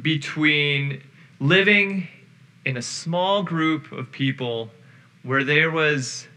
between 0.00 1.02
living 1.40 2.08
in 2.64 2.76
a 2.76 2.82
small 2.82 3.42
group 3.42 3.90
of 3.90 4.12
people 4.12 4.70
where 5.22 5.42
there 5.42 5.70
was 5.70 6.28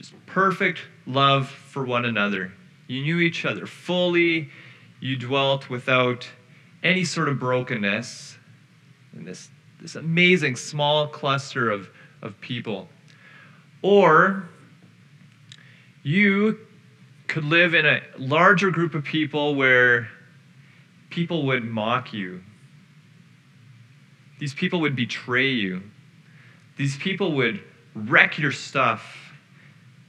just 0.00 0.14
perfect 0.26 0.80
love 1.06 1.48
for 1.48 1.84
one 1.84 2.04
another. 2.04 2.52
You 2.86 3.02
knew 3.02 3.18
each 3.18 3.44
other 3.44 3.66
fully, 3.66 4.48
you 5.00 5.16
dwelt 5.16 5.68
without 5.68 6.28
any 6.82 7.04
sort 7.04 7.28
of 7.28 7.38
brokenness 7.38 8.38
in 9.14 9.24
this, 9.24 9.50
this 9.80 9.96
amazing 9.96 10.56
small 10.56 11.06
cluster 11.06 11.70
of, 11.70 11.90
of 12.22 12.40
people. 12.40 12.88
Or 13.82 14.48
you 16.02 16.58
could 17.26 17.44
live 17.44 17.74
in 17.74 17.84
a 17.84 18.00
larger 18.16 18.70
group 18.70 18.94
of 18.94 19.04
people 19.04 19.54
where 19.54 20.08
people 21.10 21.46
would 21.46 21.64
mock 21.64 22.12
you 22.12 22.42
these 24.40 24.54
people 24.54 24.80
would 24.80 24.96
betray 24.96 25.50
you. 25.50 25.82
These 26.76 26.96
people 26.96 27.32
would 27.32 27.62
wreck 27.94 28.38
your 28.38 28.52
stuff. 28.52 29.29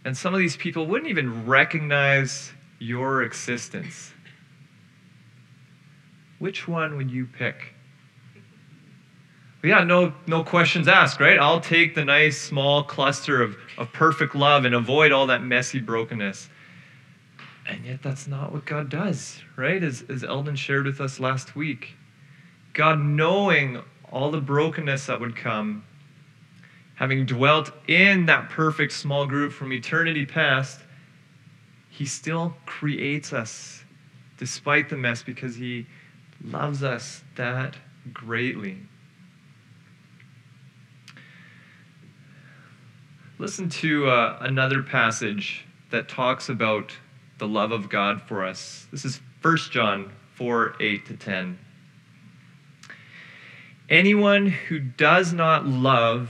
And 0.03 0.17
some 0.17 0.33
of 0.33 0.39
these 0.39 0.57
people 0.57 0.87
wouldn't 0.87 1.09
even 1.09 1.45
recognize 1.45 2.51
your 2.79 3.21
existence. 3.23 4.13
Which 6.39 6.67
one 6.67 6.97
would 6.97 7.11
you 7.11 7.27
pick? 7.27 7.75
Yeah, 9.63 9.83
no, 9.83 10.13
no 10.25 10.43
questions 10.43 10.87
asked, 10.87 11.19
right? 11.19 11.37
I'll 11.37 11.61
take 11.61 11.93
the 11.93 12.03
nice 12.03 12.41
small 12.41 12.83
cluster 12.83 13.43
of, 13.43 13.55
of 13.77 13.93
perfect 13.93 14.33
love 14.33 14.65
and 14.65 14.73
avoid 14.73 15.11
all 15.11 15.27
that 15.27 15.43
messy 15.43 15.79
brokenness. 15.79 16.49
And 17.67 17.85
yet, 17.85 18.01
that's 18.01 18.27
not 18.27 18.51
what 18.51 18.65
God 18.65 18.89
does, 18.89 19.39
right? 19.55 19.83
As, 19.83 20.03
as 20.09 20.23
Eldon 20.23 20.55
shared 20.55 20.87
with 20.87 20.99
us 20.99 21.19
last 21.19 21.55
week. 21.55 21.95
God, 22.73 22.99
knowing 22.99 23.83
all 24.11 24.31
the 24.31 24.41
brokenness 24.41 25.05
that 25.05 25.19
would 25.19 25.35
come, 25.35 25.83
having 27.01 27.25
dwelt 27.25 27.71
in 27.87 28.27
that 28.27 28.47
perfect 28.51 28.91
small 28.91 29.25
group 29.25 29.51
from 29.51 29.73
eternity 29.73 30.23
past, 30.23 30.81
he 31.89 32.05
still 32.05 32.55
creates 32.67 33.33
us 33.33 33.83
despite 34.37 34.87
the 34.87 34.95
mess 34.95 35.23
because 35.23 35.55
he 35.55 35.87
loves 36.43 36.83
us 36.83 37.23
that 37.33 37.75
greatly. 38.13 38.77
Listen 43.39 43.67
to 43.67 44.07
uh, 44.07 44.37
another 44.41 44.83
passage 44.83 45.65
that 45.89 46.07
talks 46.07 46.49
about 46.49 46.95
the 47.39 47.47
love 47.47 47.71
of 47.71 47.89
God 47.89 48.21
for 48.21 48.45
us. 48.45 48.85
This 48.91 49.05
is 49.05 49.19
1 49.41 49.57
John 49.71 50.11
4 50.35 50.75
8 50.79 51.05
to 51.07 51.15
10. 51.15 51.57
Anyone 53.89 54.45
who 54.45 54.77
does 54.77 55.33
not 55.33 55.65
love 55.65 56.29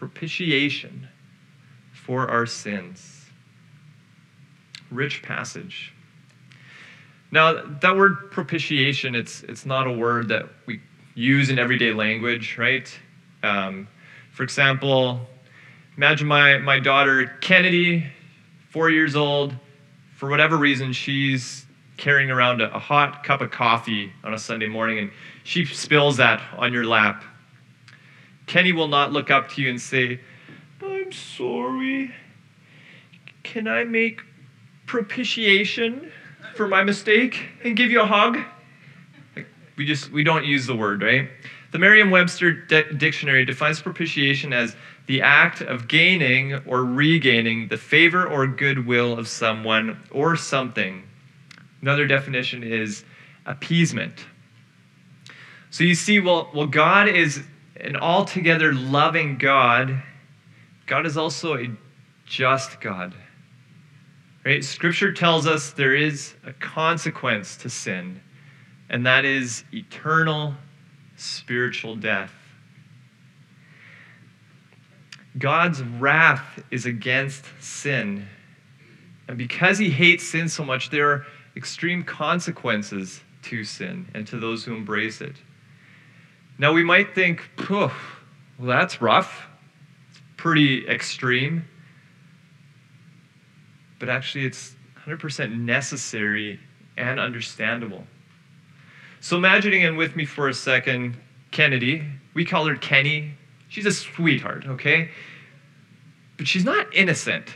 propitiation 0.00 1.06
for 1.92 2.30
our 2.30 2.46
sins. 2.46 3.26
Rich 4.90 5.22
passage. 5.22 5.92
Now, 7.30 7.62
that 7.82 7.94
word 7.94 8.30
propitiation, 8.30 9.14
it's, 9.14 9.42
it's 9.42 9.66
not 9.66 9.86
a 9.86 9.92
word 9.92 10.28
that 10.28 10.48
we 10.64 10.80
use 11.14 11.50
in 11.50 11.58
everyday 11.58 11.92
language, 11.92 12.56
right? 12.56 12.90
Um, 13.42 13.86
for 14.32 14.42
example, 14.42 15.20
imagine 15.98 16.26
my, 16.26 16.56
my 16.56 16.80
daughter 16.80 17.36
Kennedy, 17.42 18.06
four 18.70 18.88
years 18.88 19.14
old. 19.14 19.54
For 20.16 20.30
whatever 20.30 20.56
reason, 20.56 20.94
she's 20.94 21.66
carrying 21.98 22.30
around 22.30 22.62
a, 22.62 22.74
a 22.74 22.78
hot 22.78 23.22
cup 23.22 23.42
of 23.42 23.50
coffee 23.50 24.10
on 24.24 24.32
a 24.32 24.38
Sunday 24.38 24.66
morning 24.66 24.98
and 24.98 25.10
she 25.44 25.66
spills 25.66 26.16
that 26.16 26.42
on 26.56 26.72
your 26.72 26.86
lap. 26.86 27.22
Kenny 28.50 28.72
will 28.72 28.88
not 28.88 29.12
look 29.12 29.30
up 29.30 29.48
to 29.52 29.62
you 29.62 29.70
and 29.70 29.80
say, 29.80 30.20
I'm 30.82 31.12
sorry. 31.12 32.14
Can 33.42 33.66
I 33.66 33.84
make 33.84 34.22
propitiation? 34.86 36.10
for 36.54 36.68
my 36.68 36.84
mistake 36.84 37.48
and 37.64 37.76
give 37.76 37.90
you 37.90 38.02
a 38.02 38.06
hug? 38.06 38.38
We 39.76 39.86
just 39.86 40.10
we 40.10 40.22
don't 40.22 40.44
use 40.44 40.66
the 40.66 40.76
word, 40.76 41.02
right? 41.02 41.28
The 41.72 41.78
Merriam-Webster 41.78 42.52
de- 42.66 42.92
dictionary 42.94 43.44
defines 43.44 43.80
propitiation 43.80 44.52
as 44.52 44.76
the 45.06 45.22
act 45.22 45.62
of 45.62 45.88
gaining 45.88 46.54
or 46.66 46.84
regaining 46.84 47.68
the 47.68 47.76
favor 47.76 48.26
or 48.28 48.46
goodwill 48.46 49.18
of 49.18 49.28
someone 49.28 50.02
or 50.10 50.36
something. 50.36 51.04
Another 51.80 52.06
definition 52.06 52.62
is 52.62 53.04
appeasement. 53.46 54.26
So 55.70 55.84
you 55.84 55.94
see, 55.94 56.20
well, 56.20 56.50
well, 56.54 56.66
God 56.66 57.08
is 57.08 57.42
an 57.80 57.96
altogether 57.96 58.72
loving 58.72 59.38
God. 59.38 60.02
God 60.86 61.06
is 61.06 61.16
also 61.16 61.56
a 61.56 61.68
just 62.26 62.80
God. 62.80 63.14
Right? 64.44 64.64
Scripture 64.64 65.12
tells 65.12 65.46
us 65.46 65.72
there 65.72 65.94
is 65.94 66.34
a 66.44 66.52
consequence 66.54 67.56
to 67.58 67.70
sin, 67.70 68.20
and 68.88 69.04
that 69.06 69.24
is 69.24 69.64
eternal 69.72 70.54
spiritual 71.16 71.96
death. 71.96 72.32
God's 75.38 75.82
wrath 75.82 76.62
is 76.70 76.86
against 76.86 77.44
sin. 77.60 78.26
And 79.28 79.38
because 79.38 79.78
he 79.78 79.90
hates 79.90 80.26
sin 80.26 80.48
so 80.48 80.64
much, 80.64 80.90
there 80.90 81.10
are 81.10 81.26
extreme 81.56 82.02
consequences 82.02 83.20
to 83.42 83.64
sin 83.64 84.08
and 84.14 84.26
to 84.26 84.38
those 84.38 84.64
who 84.64 84.74
embrace 84.74 85.20
it. 85.20 85.36
Now, 86.60 86.72
we 86.72 86.84
might 86.84 87.14
think, 87.14 87.42
poof, 87.56 87.92
well, 88.58 88.68
that's 88.68 89.02
rough. 89.02 89.46
Pretty 90.36 90.86
extreme 90.86 91.64
but 94.00 94.08
actually 94.08 94.44
it's 94.44 94.74
100% 95.06 95.56
necessary 95.56 96.58
and 96.96 97.20
understandable. 97.20 98.04
So, 99.20 99.36
imagining 99.36 99.82
in 99.82 99.96
with 99.96 100.16
me 100.16 100.24
for 100.24 100.48
a 100.48 100.54
second 100.54 101.16
Kennedy, 101.52 102.04
we 102.34 102.44
call 102.44 102.66
her 102.66 102.74
Kenny. 102.74 103.34
She's 103.68 103.86
a 103.86 103.92
sweetheart, 103.92 104.66
okay? 104.66 105.10
But 106.38 106.48
she's 106.48 106.64
not 106.64 106.92
innocent. 106.94 107.54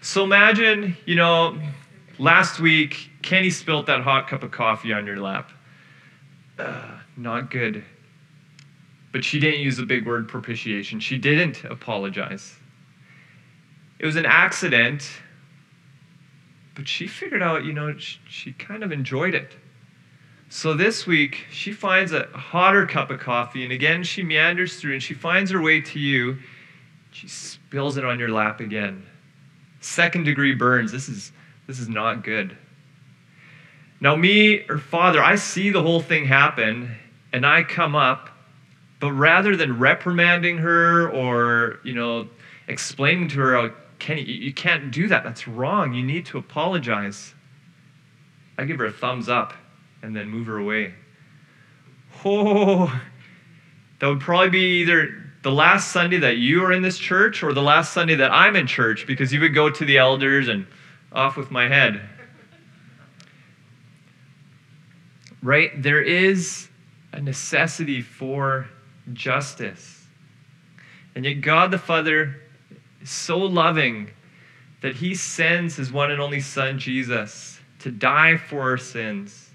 So, 0.00 0.24
imagine, 0.24 0.96
you 1.04 1.14
know, 1.14 1.58
last 2.18 2.58
week, 2.58 3.10
Kenny 3.22 3.50
spilt 3.50 3.86
that 3.86 4.00
hot 4.00 4.28
cup 4.28 4.42
of 4.42 4.50
coffee 4.50 4.92
on 4.92 5.06
your 5.06 5.20
lap. 5.20 5.52
Uh, 6.58 6.95
not 7.16 7.50
good. 7.50 7.84
But 9.12 9.24
she 9.24 9.40
didn't 9.40 9.60
use 9.60 9.76
the 9.76 9.86
big 9.86 10.06
word 10.06 10.28
propitiation. 10.28 11.00
She 11.00 11.18
didn't 11.18 11.64
apologize. 11.64 12.54
It 13.98 14.06
was 14.06 14.16
an 14.16 14.26
accident, 14.26 15.08
but 16.74 16.86
she 16.86 17.06
figured 17.06 17.42
out, 17.42 17.64
you 17.64 17.72
know, 17.72 17.96
she, 17.96 18.18
she 18.28 18.52
kind 18.52 18.82
of 18.82 18.92
enjoyed 18.92 19.34
it. 19.34 19.52
So 20.48 20.74
this 20.74 21.06
week, 21.06 21.46
she 21.50 21.72
finds 21.72 22.12
a 22.12 22.26
hotter 22.28 22.86
cup 22.86 23.10
of 23.10 23.18
coffee, 23.18 23.64
and 23.64 23.72
again, 23.72 24.04
she 24.04 24.22
meanders 24.22 24.78
through 24.78 24.92
and 24.92 25.02
she 25.02 25.14
finds 25.14 25.50
her 25.50 25.60
way 25.60 25.80
to 25.80 25.98
you. 25.98 26.38
She 27.10 27.26
spills 27.28 27.96
it 27.96 28.04
on 28.04 28.18
your 28.18 28.28
lap 28.28 28.60
again. 28.60 29.04
Second 29.80 30.24
degree 30.24 30.54
burns. 30.54 30.92
This 30.92 31.08
is, 31.08 31.32
this 31.66 31.80
is 31.80 31.88
not 31.88 32.22
good. 32.22 32.56
Now, 34.00 34.14
me 34.14 34.64
or 34.68 34.78
father, 34.78 35.22
I 35.22 35.36
see 35.36 35.70
the 35.70 35.82
whole 35.82 36.00
thing 36.00 36.26
happen, 36.26 36.94
and 37.36 37.44
I 37.44 37.62
come 37.64 37.94
up, 37.94 38.30
but 38.98 39.12
rather 39.12 39.56
than 39.56 39.78
reprimanding 39.78 40.56
her 40.56 41.10
or, 41.10 41.80
you 41.84 41.92
know, 41.92 42.30
explaining 42.66 43.28
to 43.28 43.40
her 43.40 43.56
oh, 43.56 43.74
Kenny, 43.98 44.22
you 44.22 44.54
can't 44.54 44.90
do 44.90 45.06
that. 45.08 45.22
That's 45.22 45.46
wrong. 45.46 45.92
You 45.92 46.02
need 46.02 46.24
to 46.26 46.38
apologize. 46.38 47.34
I 48.56 48.64
give 48.64 48.78
her 48.78 48.86
a 48.86 48.90
thumbs 48.90 49.28
up 49.28 49.52
and 50.02 50.16
then 50.16 50.30
move 50.30 50.46
her 50.46 50.56
away. 50.56 50.94
Oh, 52.24 53.02
that 53.98 54.06
would 54.06 54.20
probably 54.20 54.48
be 54.48 54.80
either 54.80 55.22
the 55.42 55.52
last 55.52 55.92
Sunday 55.92 56.16
that 56.16 56.38
you 56.38 56.64
are 56.64 56.72
in 56.72 56.80
this 56.80 56.96
church 56.96 57.42
or 57.42 57.52
the 57.52 57.60
last 57.60 57.92
Sunday 57.92 58.14
that 58.14 58.32
I'm 58.32 58.56
in 58.56 58.66
church 58.66 59.06
because 59.06 59.30
you 59.30 59.40
would 59.40 59.52
go 59.52 59.68
to 59.68 59.84
the 59.84 59.98
elders 59.98 60.48
and 60.48 60.66
off 61.12 61.36
with 61.36 61.50
my 61.50 61.68
head. 61.68 62.00
Right? 65.42 65.82
There 65.82 66.00
is 66.00 66.70
a 67.16 67.20
necessity 67.20 68.02
for 68.02 68.68
justice. 69.14 70.06
And 71.14 71.24
yet, 71.24 71.40
God 71.40 71.70
the 71.70 71.78
Father 71.78 72.42
is 73.00 73.08
so 73.08 73.38
loving 73.38 74.10
that 74.82 74.94
he 74.94 75.14
sends 75.14 75.76
his 75.76 75.90
one 75.90 76.10
and 76.10 76.20
only 76.20 76.40
Son, 76.40 76.78
Jesus, 76.78 77.58
to 77.78 77.90
die 77.90 78.36
for 78.36 78.60
our 78.60 78.76
sins. 78.76 79.50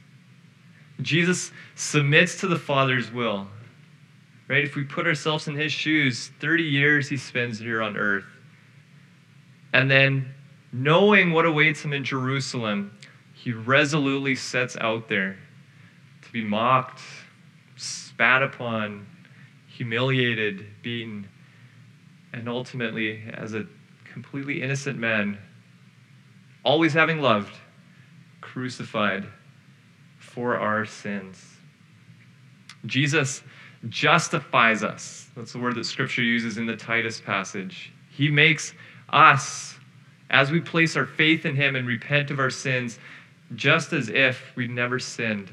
Jesus 1.02 1.52
submits 1.76 2.40
to 2.40 2.48
the 2.48 2.58
Father's 2.58 3.12
will. 3.12 3.48
Right? 4.48 4.64
If 4.64 4.76
we 4.76 4.84
put 4.84 5.06
ourselves 5.06 5.48
in 5.48 5.56
his 5.56 5.72
shoes, 5.72 6.32
30 6.40 6.64
years 6.64 7.08
he 7.08 7.16
spends 7.16 7.60
here 7.60 7.84
on 7.84 7.96
earth. 7.96 8.26
And 9.72 9.90
then, 9.90 10.34
knowing 10.74 11.32
what 11.32 11.46
awaits 11.46 11.86
him 11.86 11.94
in 11.94 12.04
Jerusalem, 12.04 12.92
he 13.34 13.54
resolutely 13.54 14.34
sets 14.36 14.76
out 14.78 15.08
there 15.08 15.38
to 16.24 16.32
be 16.32 16.44
mocked, 16.44 17.02
spat 18.22 18.44
upon, 18.44 19.04
humiliated, 19.66 20.64
beaten 20.84 21.28
and 22.34 22.48
ultimately, 22.48 23.24
as 23.34 23.56
a 23.56 23.66
completely 24.04 24.62
innocent 24.62 24.96
man, 24.96 25.40
always 26.64 26.94
having 26.94 27.20
loved, 27.20 27.56
crucified 28.40 29.26
for 30.20 30.56
our 30.56 30.86
sins. 30.86 31.44
Jesus 32.86 33.42
justifies 33.90 34.84
us. 34.84 35.28
That's 35.36 35.54
the 35.54 35.60
word 35.60 35.74
that 35.74 35.86
Scripture 35.86 36.22
uses 36.22 36.60
in 36.60 36.68
the 36.68 36.78
Titus 36.78 37.20
passage. 37.20 37.92
He 38.12 38.30
makes 38.30 38.76
us, 39.10 39.80
as 40.30 40.52
we 40.52 40.62
place 40.62 40.96
our 40.96 41.08
faith 41.08 41.48
in 41.48 41.56
Him 41.56 41.76
and 41.76 41.88
repent 41.88 42.30
of 42.30 42.38
our 42.38 42.52
sins, 42.52 43.00
just 43.56 43.94
as 43.94 44.10
if 44.10 44.56
we'd 44.56 44.70
never 44.70 45.00
sinned. 45.00 45.52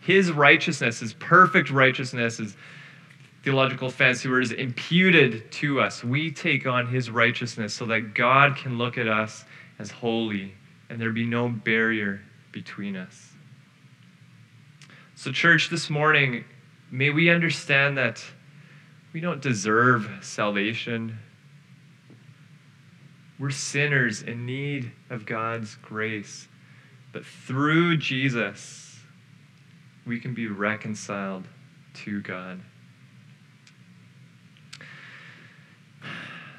His 0.00 0.32
righteousness, 0.32 1.00
His 1.00 1.12
perfect 1.14 1.70
righteousness, 1.70 2.40
is 2.40 2.56
theological 3.42 3.90
fancy 3.90 4.28
word 4.28 4.42
is 4.42 4.52
imputed 4.52 5.50
to 5.50 5.80
us. 5.80 6.04
We 6.04 6.30
take 6.30 6.66
on 6.66 6.86
his 6.86 7.10
righteousness 7.10 7.72
so 7.72 7.86
that 7.86 8.14
God 8.14 8.56
can 8.56 8.76
look 8.76 8.98
at 8.98 9.08
us 9.08 9.44
as 9.78 9.90
holy 9.90 10.54
and 10.88 11.00
there 11.00 11.10
be 11.10 11.24
no 11.24 11.48
barrier 11.48 12.20
between 12.52 12.96
us. 12.96 13.32
So, 15.14 15.30
church, 15.32 15.70
this 15.70 15.88
morning, 15.88 16.44
may 16.90 17.10
we 17.10 17.30
understand 17.30 17.96
that 17.98 18.24
we 19.12 19.20
don't 19.20 19.40
deserve 19.40 20.10
salvation. 20.22 21.18
We're 23.38 23.50
sinners 23.50 24.22
in 24.22 24.46
need 24.46 24.90
of 25.10 25.26
God's 25.26 25.76
grace. 25.76 26.48
But 27.12 27.24
through 27.24 27.98
Jesus, 27.98 28.89
we 30.06 30.18
can 30.18 30.34
be 30.34 30.46
reconciled 30.46 31.46
to 31.94 32.20
God. 32.20 32.60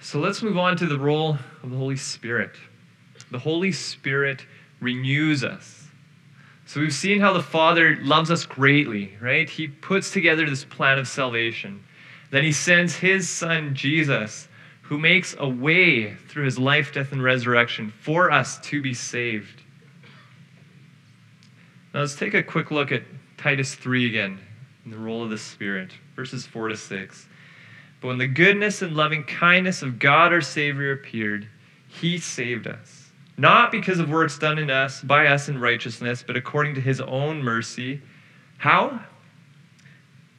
So 0.02 0.20
let's 0.20 0.42
move 0.42 0.58
on 0.58 0.78
to 0.78 0.88
the 0.88 1.00
role 1.00 1.38
of 1.64 1.70
the 1.70 1.78
Holy 1.78 1.96
Spirit. 1.96 2.52
The 3.30 3.40
Holy 3.40 3.72
Spirit 3.72 4.46
renews 4.80 5.44
us. 5.44 5.88
So 6.66 6.80
we've 6.80 6.94
seen 6.94 7.20
how 7.20 7.34
the 7.34 7.44
Father 7.44 7.98
loves 8.02 8.32
us 8.32 8.46
greatly, 8.46 9.18
right? 9.22 9.50
He 9.50 9.68
puts 9.68 10.12
together 10.12 10.50
this 10.50 10.66
plan 10.66 10.98
of 10.98 11.08
salvation. 11.08 11.84
Then 12.32 12.44
he 12.44 12.52
sends 12.52 12.96
his 12.96 13.30
Son, 13.30 13.76
Jesus, 13.76 14.48
who 14.82 14.98
makes 14.98 15.36
a 15.38 15.48
way 15.48 16.16
through 16.28 16.46
his 16.46 16.58
life, 16.58 16.94
death, 16.94 17.12
and 17.12 17.24
resurrection 17.24 17.94
for 18.02 18.32
us 18.32 18.60
to 18.62 18.82
be 18.82 18.94
saved. 18.94 19.62
Now 21.94 22.02
let's 22.02 22.16
take 22.16 22.34
a 22.34 22.42
quick 22.44 22.72
look 22.72 22.92
at 22.92 23.04
Titus 23.42 23.74
3 23.74 24.06
again, 24.06 24.40
in 24.86 24.92
the 24.92 24.98
role 24.98 25.24
of 25.24 25.32
the 25.32 25.38
Spirit, 25.38 25.92
verses 26.16 26.46
4 26.46 26.68
to 26.68 26.78
6. 26.78 27.28
But 28.00 28.08
when 28.10 28.20
the 28.20 28.28
goodness 28.28 28.84
and 28.84 28.96
loving 28.96 29.24
kindness 29.24 29.82
of 29.82 29.98
God 29.98 30.32
our 30.32 30.42
Savior 30.42 30.92
appeared, 30.92 31.48
he 31.88 32.20
saved 32.20 32.68
us. 32.68 33.12
Not 33.38 33.72
because 33.72 33.98
of 33.98 34.12
works 34.12 34.38
done 34.38 34.60
in 34.60 34.70
us, 34.70 35.02
by 35.02 35.26
us 35.26 35.50
in 35.50 35.60
righteousness, 35.60 36.24
but 36.26 36.38
according 36.38 36.76
to 36.76 36.82
his 36.82 37.02
own 37.02 37.42
mercy. 37.42 38.00
How? 38.60 39.04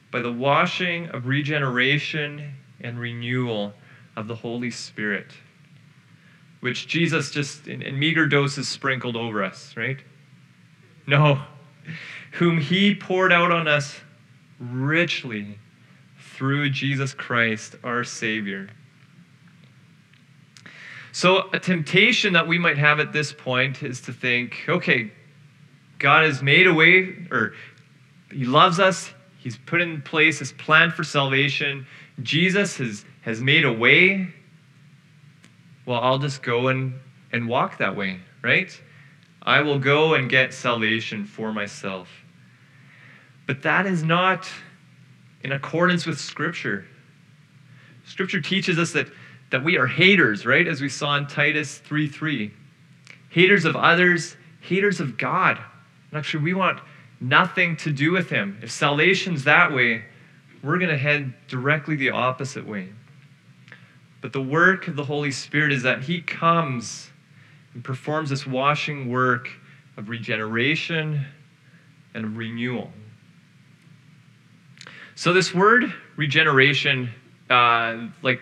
By 0.09 0.21
the 0.21 0.31
washing 0.31 1.09
of 1.09 1.27
regeneration 1.27 2.53
and 2.79 2.97
renewal 2.97 3.73
of 4.15 4.29
the 4.29 4.35
Holy 4.35 4.71
Spirit, 4.71 5.33
which 6.61 6.87
Jesus 6.87 7.31
just 7.31 7.67
in, 7.67 7.81
in 7.81 7.99
meager 7.99 8.27
doses 8.27 8.69
sprinkled 8.69 9.17
over 9.17 9.43
us, 9.43 9.75
right? 9.75 9.99
No, 11.05 11.41
whom 12.33 12.59
he 12.59 12.95
poured 12.95 13.31
out 13.31 13.51
on 13.51 13.67
us 13.67 13.99
richly 14.59 15.57
through 16.17 16.69
Jesus 16.69 17.13
Christ, 17.13 17.75
our 17.83 18.03
Savior. 18.03 18.69
So, 21.11 21.49
a 21.53 21.59
temptation 21.59 22.33
that 22.33 22.47
we 22.47 22.57
might 22.57 22.77
have 22.79 22.99
at 22.99 23.13
this 23.13 23.31
point 23.31 23.83
is 23.83 24.01
to 24.01 24.13
think, 24.13 24.65
okay, 24.67 25.11
God 25.99 26.25
has 26.25 26.41
made 26.41 26.65
a 26.65 26.73
way, 26.73 27.27
or 27.29 27.53
He 28.31 28.45
loves 28.45 28.79
us, 28.79 29.13
He's 29.37 29.57
put 29.57 29.79
in 29.79 30.01
place 30.01 30.39
His 30.39 30.51
plan 30.53 30.89
for 30.89 31.03
salvation. 31.03 31.85
Jesus 32.23 32.77
has, 32.77 33.05
has 33.21 33.41
made 33.41 33.63
a 33.63 33.71
way. 33.71 34.27
Well, 35.85 35.99
I'll 36.01 36.17
just 36.17 36.41
go 36.41 36.69
and, 36.69 36.93
and 37.31 37.47
walk 37.47 37.77
that 37.77 37.95
way, 37.95 38.19
right? 38.41 38.69
I 39.43 39.61
will 39.61 39.77
go 39.77 40.13
and 40.13 40.29
get 40.29 40.53
salvation 40.53 41.25
for 41.25 41.51
myself. 41.51 42.07
But 43.45 43.61
that 43.63 43.85
is 43.85 44.01
not 44.01 44.49
in 45.43 45.51
accordance 45.51 46.05
with 46.05 46.19
Scripture. 46.19 46.85
Scripture 48.05 48.39
teaches 48.39 48.79
us 48.79 48.93
that, 48.93 49.07
that 49.49 49.63
we 49.63 49.77
are 49.77 49.85
haters, 49.85 50.45
right? 50.45 50.65
As 50.65 50.81
we 50.81 50.87
saw 50.87 51.17
in 51.17 51.27
Titus 51.27 51.77
3 51.79 52.07
3. 52.07 52.51
Haters 53.29 53.65
of 53.65 53.75
others, 53.75 54.37
haters 54.61 55.01
of 55.01 55.17
God. 55.17 55.57
And 56.09 56.17
actually, 56.17 56.43
we 56.43 56.53
want 56.53 56.79
nothing 57.19 57.75
to 57.77 57.91
do 57.91 58.11
with 58.11 58.29
Him. 58.29 58.59
If 58.61 58.71
salvation's 58.71 59.43
that 59.43 59.73
way, 59.73 60.05
we're 60.63 60.77
going 60.77 60.91
to 60.91 60.97
head 60.97 61.33
directly 61.47 61.95
the 61.95 62.11
opposite 62.11 62.65
way. 62.65 62.89
But 64.21 64.31
the 64.31 64.41
work 64.41 64.87
of 64.87 64.95
the 64.95 65.03
Holy 65.03 65.31
Spirit 65.31 65.73
is 65.73 65.83
that 65.83 66.03
He 66.03 66.21
comes 66.21 67.11
and 67.73 67.83
performs 67.83 68.29
this 68.29 68.45
washing 68.45 69.09
work 69.09 69.49
of 69.97 70.09
regeneration 70.09 71.25
and 72.13 72.37
renewal. 72.37 72.91
So, 75.15 75.33
this 75.33 75.53
word 75.53 75.93
regeneration, 76.15 77.09
uh, 77.49 78.07
like 78.21 78.41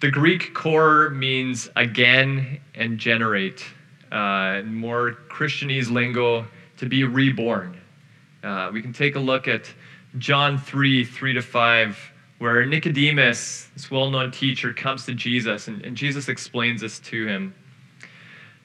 the 0.00 0.10
Greek 0.10 0.54
core 0.54 1.10
means 1.10 1.68
again 1.76 2.60
and 2.74 2.98
generate. 2.98 3.64
Uh, 4.10 4.62
more 4.64 5.18
Christianese 5.28 5.90
lingo, 5.90 6.46
to 6.76 6.86
be 6.86 7.04
reborn. 7.04 7.80
Uh, 8.42 8.70
we 8.72 8.82
can 8.82 8.92
take 8.92 9.16
a 9.16 9.18
look 9.18 9.48
at 9.48 9.72
John 10.18 10.58
3 10.58 11.04
3 11.04 11.32
to 11.34 11.42
5, 11.42 12.12
where 12.38 12.64
Nicodemus, 12.64 13.68
this 13.74 13.90
well 13.90 14.10
known 14.10 14.30
teacher, 14.30 14.72
comes 14.72 15.06
to 15.06 15.14
Jesus, 15.14 15.68
and, 15.68 15.84
and 15.84 15.96
Jesus 15.96 16.28
explains 16.28 16.80
this 16.80 16.98
to 17.00 17.26
him. 17.26 17.54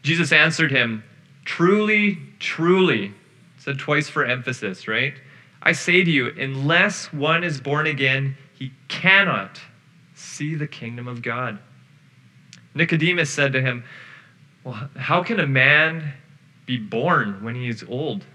Jesus 0.02 0.32
answered 0.32 0.72
him, 0.72 1.04
Truly, 1.46 2.18
truly, 2.40 3.14
said 3.58 3.80
twice 3.80 4.08
for 4.10 4.26
emphasis, 4.26 4.88
right? 4.88 5.14
I 5.62 5.74
say 5.74 6.04
to 6.04 6.12
you, 6.12 6.32
unless 6.38 7.12
one 7.12 7.44
is 7.44 7.60
born 7.60 7.88
again, 7.88 8.38
he 8.54 8.72
cannot 8.88 9.60
see 10.14 10.56
the 10.56 10.68
kingdom 10.68 11.08
of 11.08 11.22
God. 11.22 11.60
Nicodemus 12.74 13.30
said 13.30 13.54
to 13.54 13.62
him, 13.62 13.84
Well, 14.64 14.90
how 14.96 15.24
can 15.24 15.40
a 15.40 15.48
man 15.48 16.14
be 16.66 16.78
born 16.78 17.44
when 17.44 17.56
he 17.56 17.68
is 17.68 17.84
old? 17.88 18.26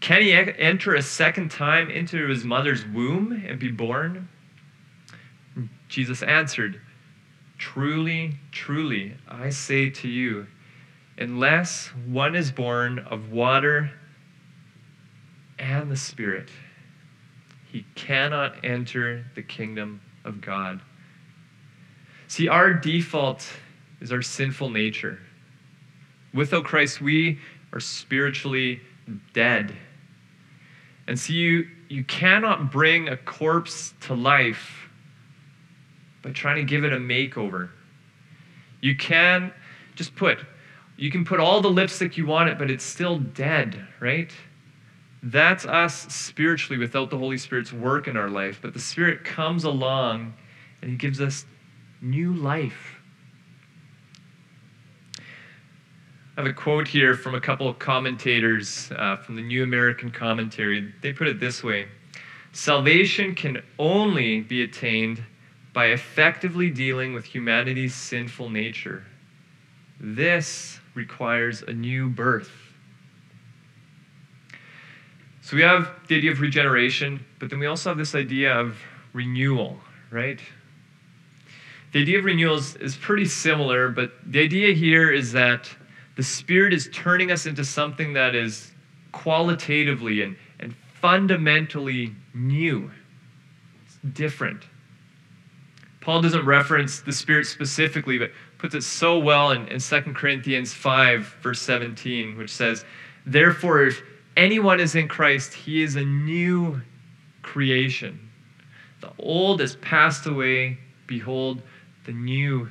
Can 0.00 0.22
he 0.22 0.32
enter 0.32 0.94
a 0.94 1.02
second 1.02 1.50
time 1.50 1.90
into 1.90 2.26
his 2.28 2.44
mother's 2.44 2.84
womb 2.86 3.44
and 3.46 3.58
be 3.58 3.70
born? 3.70 4.28
Jesus 5.88 6.22
answered, 6.22 6.80
Truly, 7.58 8.34
truly, 8.50 9.14
I 9.28 9.50
say 9.50 9.88
to 9.90 10.08
you, 10.08 10.46
unless 11.18 11.88
one 12.06 12.34
is 12.34 12.50
born 12.50 12.98
of 12.98 13.30
water 13.30 13.90
and 15.58 15.90
the 15.90 15.96
Spirit, 15.96 16.50
he 17.70 17.84
cannot 17.94 18.64
enter 18.64 19.24
the 19.34 19.42
kingdom 19.42 20.00
of 20.24 20.40
God. 20.40 20.80
See, 22.28 22.48
our 22.48 22.72
default 22.72 23.48
is 24.00 24.12
our 24.12 24.22
sinful 24.22 24.70
nature. 24.70 25.20
Without 26.32 26.64
Christ, 26.64 27.00
we 27.00 27.38
are 27.72 27.80
spiritually 27.80 28.80
dead. 29.32 29.74
And 31.06 31.18
see, 31.18 31.34
you, 31.34 31.68
you 31.88 32.04
cannot 32.04 32.72
bring 32.72 33.08
a 33.08 33.16
corpse 33.16 33.94
to 34.02 34.14
life 34.14 34.88
by 36.22 36.30
trying 36.30 36.56
to 36.56 36.64
give 36.64 36.84
it 36.84 36.92
a 36.92 36.98
makeover. 36.98 37.68
You 38.80 38.96
can 38.96 39.52
just 39.94 40.16
put, 40.16 40.38
you 40.96 41.10
can 41.10 41.24
put 41.24 41.40
all 41.40 41.60
the 41.60 41.70
lipstick 41.70 42.16
you 42.16 42.26
want 42.26 42.48
it, 42.50 42.58
but 42.58 42.70
it's 42.70 42.84
still 42.84 43.18
dead, 43.18 43.86
right? 44.00 44.32
That's 45.22 45.64
us 45.64 46.12
spiritually 46.14 46.78
without 46.78 47.10
the 47.10 47.18
Holy 47.18 47.38
Spirit's 47.38 47.72
work 47.72 48.08
in 48.08 48.16
our 48.16 48.28
life. 48.28 48.60
But 48.62 48.74
the 48.74 48.80
Spirit 48.80 49.24
comes 49.24 49.64
along 49.64 50.34
and 50.82 50.90
He 50.90 50.96
gives 50.96 51.20
us 51.20 51.46
new 52.00 52.34
life. 52.34 52.96
I 56.36 56.40
have 56.40 56.46
a 56.46 56.52
quote 56.52 56.88
here 56.88 57.14
from 57.14 57.34
a 57.34 57.40
couple 57.40 57.68
of 57.68 57.78
commentators 57.78 58.90
uh, 58.96 59.16
from 59.16 59.36
the 59.36 59.42
New 59.42 59.62
American 59.62 60.10
Commentary. 60.10 60.92
They 61.00 61.12
put 61.12 61.28
it 61.28 61.40
this 61.40 61.62
way 61.62 61.86
Salvation 62.52 63.34
can 63.34 63.62
only 63.78 64.40
be 64.40 64.62
attained 64.62 65.22
by 65.72 65.86
effectively 65.86 66.70
dealing 66.70 67.14
with 67.14 67.24
humanity's 67.24 67.94
sinful 67.94 68.50
nature. 68.50 69.04
This 69.98 70.80
requires 70.94 71.62
a 71.62 71.72
new 71.72 72.08
birth. 72.08 72.50
So 75.42 75.56
we 75.56 75.62
have 75.62 75.90
the 76.08 76.16
idea 76.16 76.30
of 76.30 76.40
regeneration, 76.40 77.24
but 77.38 77.50
then 77.50 77.58
we 77.58 77.66
also 77.66 77.90
have 77.90 77.98
this 77.98 78.14
idea 78.14 78.58
of 78.58 78.78
renewal, 79.12 79.78
right? 80.10 80.40
The 81.92 82.00
idea 82.00 82.18
of 82.18 82.24
renewal 82.24 82.56
is, 82.56 82.76
is 82.76 82.96
pretty 82.96 83.26
similar, 83.26 83.90
but 83.90 84.12
the 84.26 84.40
idea 84.40 84.72
here 84.72 85.12
is 85.12 85.32
that 85.32 85.68
the 86.16 86.22
Spirit 86.22 86.72
is 86.72 86.88
turning 86.92 87.30
us 87.30 87.46
into 87.46 87.64
something 87.64 88.14
that 88.14 88.34
is 88.34 88.72
qualitatively 89.12 90.22
and, 90.22 90.36
and 90.60 90.74
fundamentally 91.00 92.14
new. 92.32 92.90
It's 93.86 93.98
different. 94.14 94.64
Paul 96.00 96.20
doesn't 96.22 96.44
reference 96.44 97.00
the 97.00 97.12
Spirit 97.12 97.46
specifically, 97.46 98.18
but 98.18 98.30
puts 98.64 98.74
it 98.74 98.82
so 98.82 99.18
well 99.18 99.50
in, 99.50 99.68
in 99.68 99.78
2 99.78 100.00
Corinthians 100.14 100.72
5, 100.72 101.36
verse 101.42 101.60
17, 101.60 102.38
which 102.38 102.48
says, 102.48 102.86
Therefore, 103.26 103.82
if 103.82 104.02
anyone 104.38 104.80
is 104.80 104.94
in 104.94 105.06
Christ, 105.06 105.52
he 105.52 105.82
is 105.82 105.96
a 105.96 106.02
new 106.02 106.80
creation. 107.42 108.30
The 109.02 109.12
old 109.18 109.60
has 109.60 109.76
passed 109.76 110.24
away. 110.24 110.78
Behold, 111.06 111.60
the 112.06 112.12
new 112.12 112.70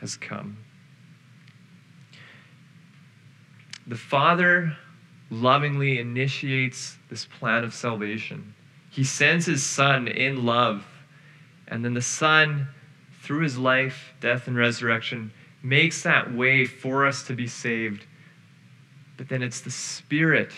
has 0.00 0.16
come. 0.16 0.56
The 3.88 3.96
Father 3.96 4.76
lovingly 5.30 5.98
initiates 5.98 6.96
this 7.10 7.24
plan 7.24 7.64
of 7.64 7.74
salvation. 7.74 8.54
He 8.90 9.02
sends 9.02 9.46
his 9.46 9.64
Son 9.64 10.06
in 10.06 10.46
love, 10.46 10.86
and 11.66 11.84
then 11.84 11.94
the 11.94 12.02
Son, 12.02 12.68
through 13.28 13.40
his 13.40 13.58
life, 13.58 14.14
death, 14.20 14.46
and 14.46 14.56
resurrection, 14.56 15.30
makes 15.62 16.02
that 16.02 16.32
way 16.34 16.64
for 16.64 17.04
us 17.04 17.24
to 17.24 17.34
be 17.34 17.46
saved. 17.46 18.06
But 19.18 19.28
then 19.28 19.42
it's 19.42 19.60
the 19.60 19.70
Spirit 19.70 20.50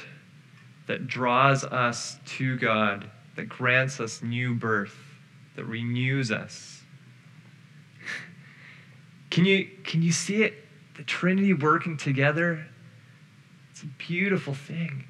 that 0.87 1.09
draws 1.09 1.65
us 1.65 2.19
to 2.25 2.57
God, 2.59 3.11
that 3.35 3.49
grants 3.49 3.99
us 3.99 4.23
new 4.23 4.55
birth, 4.55 4.97
that 5.57 5.65
renews 5.65 6.31
us. 6.31 6.83
Can 9.31 9.47
you, 9.47 9.69
can 9.83 10.01
you 10.03 10.13
see 10.13 10.45
it? 10.45 10.55
The 10.97 11.03
Trinity 11.03 11.55
working 11.55 11.97
together? 11.97 12.67
It's 13.73 13.83
a 13.83 13.87
beautiful 13.87 14.55
thing. 14.55 15.07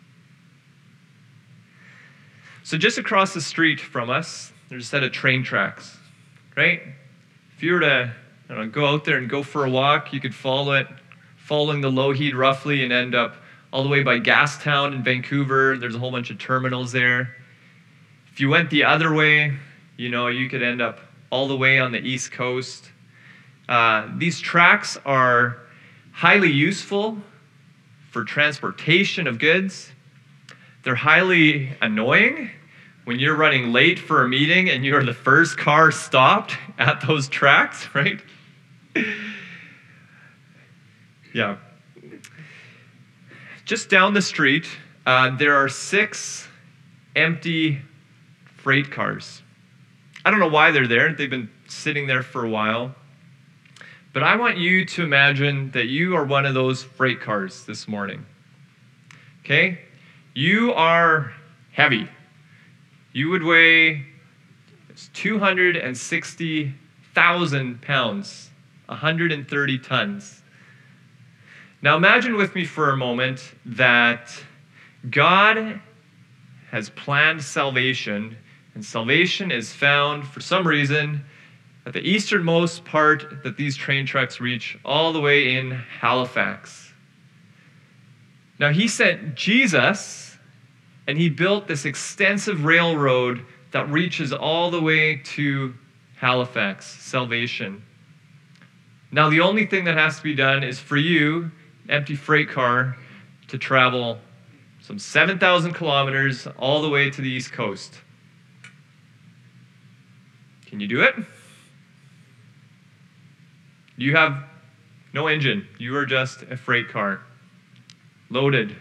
So, 2.63 2.79
just 2.79 2.97
across 2.97 3.35
the 3.35 3.41
street 3.41 3.81
from 3.81 4.09
us, 4.09 4.53
there's 4.71 4.85
a 4.85 4.89
set 4.89 5.03
of 5.03 5.13
train 5.13 5.43
tracks, 5.43 5.99
right? 6.57 6.83
If 7.61 7.65
you 7.65 7.75
were 7.75 7.81
to 7.81 8.11
know, 8.49 8.67
go 8.69 8.87
out 8.87 9.05
there 9.05 9.19
and 9.19 9.29
go 9.29 9.43
for 9.43 9.67
a 9.67 9.71
walk, 9.71 10.15
you 10.15 10.19
could 10.19 10.35
follow 10.35 10.73
it, 10.73 10.87
following 11.37 11.83
the 11.83 11.91
Lougheed 11.91 12.35
roughly, 12.35 12.83
and 12.85 12.91
end 12.91 13.15
up 13.15 13.37
all 13.71 13.83
the 13.83 13.89
way 13.91 14.03
by 14.03 14.19
Gastown 14.19 14.95
in 14.95 15.03
Vancouver. 15.03 15.77
There's 15.77 15.95
a 15.95 15.99
whole 15.99 16.11
bunch 16.11 16.31
of 16.31 16.39
terminals 16.39 16.91
there. 16.91 17.37
If 18.33 18.41
you 18.41 18.49
went 18.49 18.71
the 18.71 18.85
other 18.85 19.13
way, 19.13 19.59
you 19.99 20.09
know, 20.09 20.29
you 20.29 20.49
could 20.49 20.63
end 20.63 20.81
up 20.81 21.01
all 21.29 21.49
the 21.49 21.57
way 21.57 21.79
on 21.79 21.93
the 21.93 21.99
East 21.99 22.33
Coast. 22.33 22.91
Uh, 23.69 24.09
these 24.17 24.41
tracks 24.41 24.97
are 25.05 25.59
highly 26.13 26.51
useful 26.51 27.19
for 28.11 28.25
transportation 28.25 29.27
of 29.27 29.39
goods. 29.39 29.93
They're 30.83 30.95
highly 30.95 31.77
annoying 31.83 32.53
when 33.11 33.19
you're 33.19 33.35
running 33.35 33.73
late 33.73 33.99
for 33.99 34.23
a 34.23 34.29
meeting 34.29 34.71
and 34.71 34.85
you're 34.85 35.03
the 35.03 35.13
first 35.13 35.59
car 35.59 35.91
stopped 35.91 36.57
at 36.79 37.05
those 37.05 37.29
tracks, 37.29 37.89
right? 37.95 38.23
yeah. 41.35 41.57
Just 43.65 43.91
down 43.91 44.15
the 44.15 44.23
street, 44.23 44.69
uh, 45.07 45.37
there 45.37 45.57
are 45.57 45.69
six 45.69 46.47
empty 47.17 47.83
freight 48.45 48.93
cars. 48.93 49.43
I 50.25 50.31
don't 50.31 50.39
know 50.39 50.47
why 50.47 50.71
they're 50.71 50.87
there. 50.87 51.13
They've 51.13 51.29
been 51.29 51.51
sitting 51.67 52.07
there 52.07 52.23
for 52.23 52.45
a 52.45 52.49
while. 52.49 52.95
But 54.13 54.23
I 54.23 54.37
want 54.37 54.57
you 54.57 54.85
to 54.85 55.03
imagine 55.03 55.73
that 55.73 55.87
you 55.87 56.15
are 56.15 56.25
one 56.25 56.47
of 56.47 56.55
those 56.55 56.85
freight 56.85 57.21
cars 57.21 57.65
this 57.65 57.89
morning. 57.89 58.25
Okay? 59.41 59.81
You 60.33 60.73
are 60.75 61.33
heavy. 61.73 62.09
You 63.13 63.31
would 63.31 63.43
weigh 63.43 64.07
260,000 65.15 67.83
pounds, 67.83 68.51
130 68.87 69.79
tons. 69.79 70.43
Now 71.83 71.97
imagine 71.97 72.37
with 72.37 72.55
me 72.55 72.65
for 72.65 72.91
a 72.91 72.97
moment 72.97 73.55
that 73.65 74.33
God 75.09 75.81
has 76.71 76.91
planned 76.91 77.43
salvation, 77.43 78.37
and 78.75 78.85
salvation 78.85 79.51
is 79.51 79.73
found 79.73 80.29
for 80.29 80.41
some 80.41 80.67
reason 80.67 81.25
at 81.87 81.95
the 81.95 82.07
easternmost 82.07 82.85
part 82.85 83.43
that 83.43 83.57
these 83.57 83.77
train 83.77 84.07
tracks 84.07 84.41
reach, 84.41 84.79
all 84.85 85.13
the 85.13 85.21
way 85.21 85.57
in 85.57 85.73
Halifax. 85.73 86.93
Now, 88.59 88.71
he 88.71 88.87
sent 88.87 89.35
Jesus, 89.35 90.30
and 91.11 91.19
he 91.19 91.29
built 91.29 91.67
this 91.67 91.87
extensive 91.87 92.65
railroad 92.65 93.45
that 93.73 93.91
reaches 93.91 94.33
all 94.33 94.71
the 94.71 94.81
way 94.81 95.17
to 95.17 95.75
Halifax, 96.15 96.87
salvation. 96.87 97.83
Now, 99.11 99.29
the 99.29 99.41
only 99.41 99.67
thing 99.67 99.87
that 99.87 99.97
has 99.97 100.19
to 100.19 100.23
be 100.23 100.37
done 100.37 100.63
is 100.63 100.79
for 100.79 100.97
you, 100.97 101.51
empty 101.89 102.15
freight 102.15 102.49
car, 102.49 102.97
to 103.49 103.59
travel 103.59 104.19
some 104.81 105.01
7,000 105.01 105.73
kilometers 105.73 106.47
all 106.57 106.81
the 106.81 106.89
way 106.89 107.11
to 107.11 107.21
the 107.21 107.29
East 107.29 107.51
Coast. 107.51 107.93
Can 110.67 110.79
you 110.79 110.87
do 110.87 111.03
it? 111.03 111.17
You 113.97 114.15
have 114.15 114.45
no 115.13 115.27
engine. 115.27 115.67
You 115.77 115.97
are 115.97 116.07
just 116.07 116.43
a 116.43 116.57
freight 116.57 116.89
car, 116.89 117.23
loaded. 118.31 118.77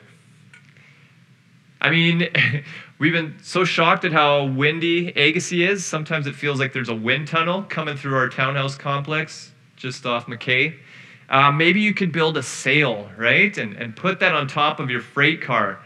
I 1.82 1.90
mean, 1.90 2.28
we've 3.00 3.14
been 3.14 3.38
so 3.42 3.64
shocked 3.64 4.06
at 4.06 4.12
how 4.12 4.46
windy 4.46 5.10
Agassiz 5.10 5.70
is. 5.70 5.86
Sometimes 5.86 6.28
it 6.28 6.36
feels 6.36 6.60
like 6.60 6.74
there's 6.74 6.90
a 6.90 6.96
wind 6.96 7.28
tunnel 7.28 7.64
coming 7.64 7.96
through 7.96 8.16
our 8.16 8.30
townhouse 8.30 8.76
complex 8.76 9.52
just 9.76 10.06
off 10.06 10.26
McKay. 10.28 10.76
Uh, 11.30 11.52
maybe 11.52 11.80
you 11.80 11.94
could 11.94 12.12
build 12.12 12.38
a 12.38 12.44
sail, 12.44 13.10
right? 13.18 13.58
And, 13.58 13.76
and 13.78 13.96
put 13.96 14.20
that 14.20 14.34
on 14.34 14.48
top 14.48 14.80
of 14.80 14.90
your 14.90 15.02
freight 15.02 15.42
car. 15.42 15.80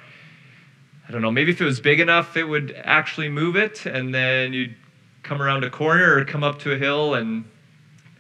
I 1.08 1.12
don't 1.12 1.22
know, 1.22 1.32
maybe 1.32 1.52
if 1.52 1.60
it 1.60 1.66
was 1.66 1.82
big 1.82 2.00
enough, 2.00 2.38
it 2.38 2.46
would 2.46 2.74
actually 2.84 3.28
move 3.28 3.58
it, 3.58 3.86
and 3.86 4.16
then 4.16 4.54
you'd 4.54 4.74
come 5.22 5.42
around 5.42 5.66
a 5.66 5.70
corner 5.70 6.18
or 6.18 6.24
come 6.24 6.44
up 6.46 6.60
to 6.60 6.72
a 6.72 6.78
hill, 6.78 7.16
and 7.16 7.44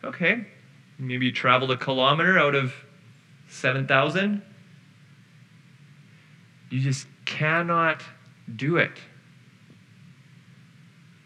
okay, 0.03 0.45
Maybe 0.99 1.25
you 1.25 1.31
traveled 1.31 1.71
a 1.71 1.77
kilometer 1.77 2.38
out 2.38 2.55
of 2.55 2.73
7,000. 3.49 4.41
You 6.69 6.79
just 6.79 7.07
cannot 7.25 8.03
do 8.55 8.77
it. 8.77 8.91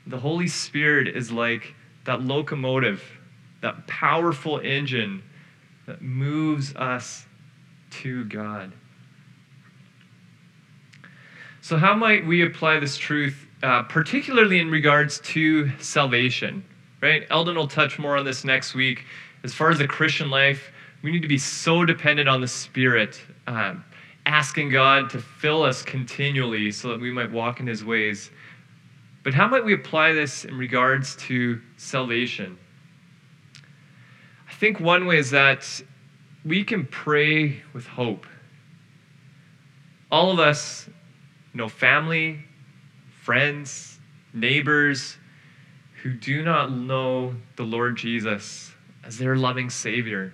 The 0.05 0.17
Holy 0.17 0.47
Spirit 0.47 1.10
is 1.10 1.31
like 1.31 1.73
that 2.05 2.21
locomotive, 2.21 3.03
that 3.62 3.88
powerful 3.88 4.60
engine 4.60 5.21
that 5.86 6.01
moves 6.01 6.75
us 6.75 7.25
to 7.89 8.23
God. 8.25 8.73
So, 11.62 11.77
how 11.77 11.95
might 11.95 12.25
we 12.25 12.43
apply 12.45 12.79
this 12.79 12.97
truth, 12.97 13.47
uh, 13.62 13.83
particularly 13.83 14.60
in 14.60 14.71
regards 14.71 15.19
to 15.21 15.69
salvation? 15.79 16.63
Right? 17.01 17.27
Eldon 17.29 17.55
will 17.55 17.67
touch 17.67 17.99
more 17.99 18.17
on 18.17 18.25
this 18.25 18.43
next 18.43 18.73
week 18.73 19.03
as 19.43 19.53
far 19.53 19.69
as 19.69 19.77
the 19.77 19.88
Christian 19.88 20.29
life, 20.29 20.71
we 21.01 21.12
need 21.12 21.21
to 21.21 21.27
be 21.27 21.38
so 21.38 21.86
dependent 21.86 22.27
on 22.27 22.41
the 22.41 22.47
Spirit, 22.47 23.21
um, 23.47 23.83
asking 24.28 24.70
God 24.70 25.10
to 25.12 25.20
fill 25.20 25.63
us 25.63 25.82
continually 25.82 26.70
so 26.72 26.90
that 26.90 27.00
we 27.00 27.12
might 27.12 27.32
walk 27.32 27.62
in 27.62 27.66
His 27.66 27.84
ways. 27.84 28.30
But 29.24 29.34
how 29.34 29.48
might 29.48 29.63
we 29.63 29.74
apply 29.74 30.12
this 30.12 30.44
in 30.44 30.58
regards 30.58 31.16
to 31.28 31.62
salvation? 31.78 32.58
I 34.50 34.54
think 34.54 34.82
one 34.82 35.06
way 35.06 35.18
is 35.18 35.32
that 35.32 35.82
we 36.46 36.63
can 36.66 36.86
pray 36.86 37.63
with 37.74 37.88
hope. 37.88 38.28
All 40.12 40.30
of 40.32 40.40
us 40.40 40.90
know 41.54 41.70
family, 41.70 42.44
friends, 43.22 44.00
neighbors 44.34 45.18
who 46.04 46.12
do 46.13 46.44
not 46.44 46.72
know 46.72 47.34
the 47.56 47.63
Lord 47.63 47.96
Jesus 47.96 48.74
as 49.06 49.18
their 49.18 49.38
loving 49.38 49.70
Savior, 49.70 50.34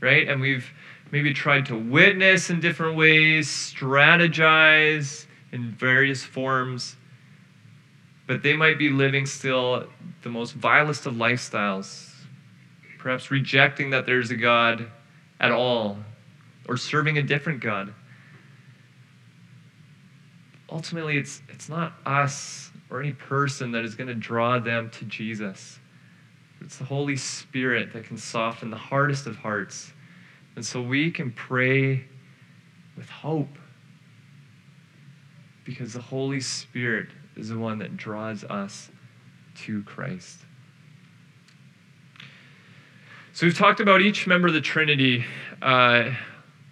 right? 0.00 0.28
And 0.28 0.40
we've 0.40 0.70
maybe 1.12 1.34
tried 1.34 1.66
to 1.66 1.76
witness 1.76 2.50
in 2.50 2.58
different 2.58 2.96
ways, 2.96 3.46
strategize 3.46 5.26
in 5.52 5.70
various 5.70 6.24
forms, 6.24 6.96
but 8.26 8.42
they 8.42 8.56
might 8.56 8.78
be 8.78 8.88
living 8.88 9.26
still 9.26 9.86
the 10.22 10.30
most 10.30 10.54
vilest 10.54 11.04
of 11.04 11.14
lifestyles, 11.14 12.10
perhaps 12.98 13.30
rejecting 13.30 13.90
that 13.90 14.06
there's 14.06 14.30
a 14.30 14.36
God 14.36 14.90
at 15.38 15.52
all, 15.52 15.98
or 16.66 16.78
serving 16.78 17.18
a 17.18 17.22
different 17.22 17.60
God. 17.60 17.92
Ultimately, 20.70 21.18
it's, 21.18 21.42
it's 21.50 21.68
not 21.68 21.92
us 22.06 22.70
or 22.88 23.00
any 23.00 23.12
person 23.12 23.72
that 23.72 23.84
is 23.84 23.94
going 23.94 24.08
to 24.08 24.14
draw 24.14 24.58
them 24.58 24.88
to 24.90 25.04
Jesus. 25.04 25.78
It's 26.62 26.78
the 26.78 26.84
Holy 26.84 27.16
Spirit 27.16 27.92
that 27.92 28.04
can 28.04 28.16
soften 28.16 28.70
the 28.70 28.76
hardest 28.78 29.26
of 29.26 29.36
hearts. 29.36 29.92
And 30.56 30.64
so 30.64 30.82
we 30.82 31.10
can 31.10 31.32
pray 31.32 32.04
with 32.96 33.08
hope 33.08 33.58
because 35.64 35.92
the 35.92 36.00
Holy 36.00 36.40
Spirit 36.40 37.08
is 37.36 37.48
the 37.48 37.58
one 37.58 37.78
that 37.78 37.96
draws 37.96 38.44
us 38.44 38.90
to 39.54 39.82
Christ. 39.84 40.38
So 43.32 43.46
we've 43.46 43.56
talked 43.56 43.80
about 43.80 44.02
each 44.02 44.26
member 44.26 44.48
of 44.48 44.54
the 44.54 44.60
Trinity. 44.60 45.24
Uh, 45.62 46.10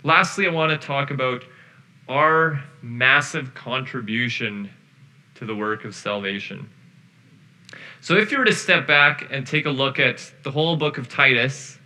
lastly, 0.03 0.47
I 0.47 0.51
want 0.51 0.79
to 0.79 0.87
talk 0.87 1.11
about 1.11 1.43
our 2.07 2.63
massive 2.83 3.55
contribution 3.55 4.69
to 5.37 5.47
the 5.47 5.55
work 5.57 5.87
of 5.87 5.95
salvation. 5.95 6.69
So 8.03 8.15
if 8.17 8.31
you 8.31 8.39
were 8.39 8.45
to 8.45 8.55
step 8.55 8.87
back 8.87 9.29
and 9.31 9.47
take 9.47 9.65
a 9.65 9.71
look 9.71 9.99
at 9.99 10.33
the 10.43 10.51
whole 10.51 10.77
book 10.77 10.99
of 10.99 11.09
Titus, 11.09 11.79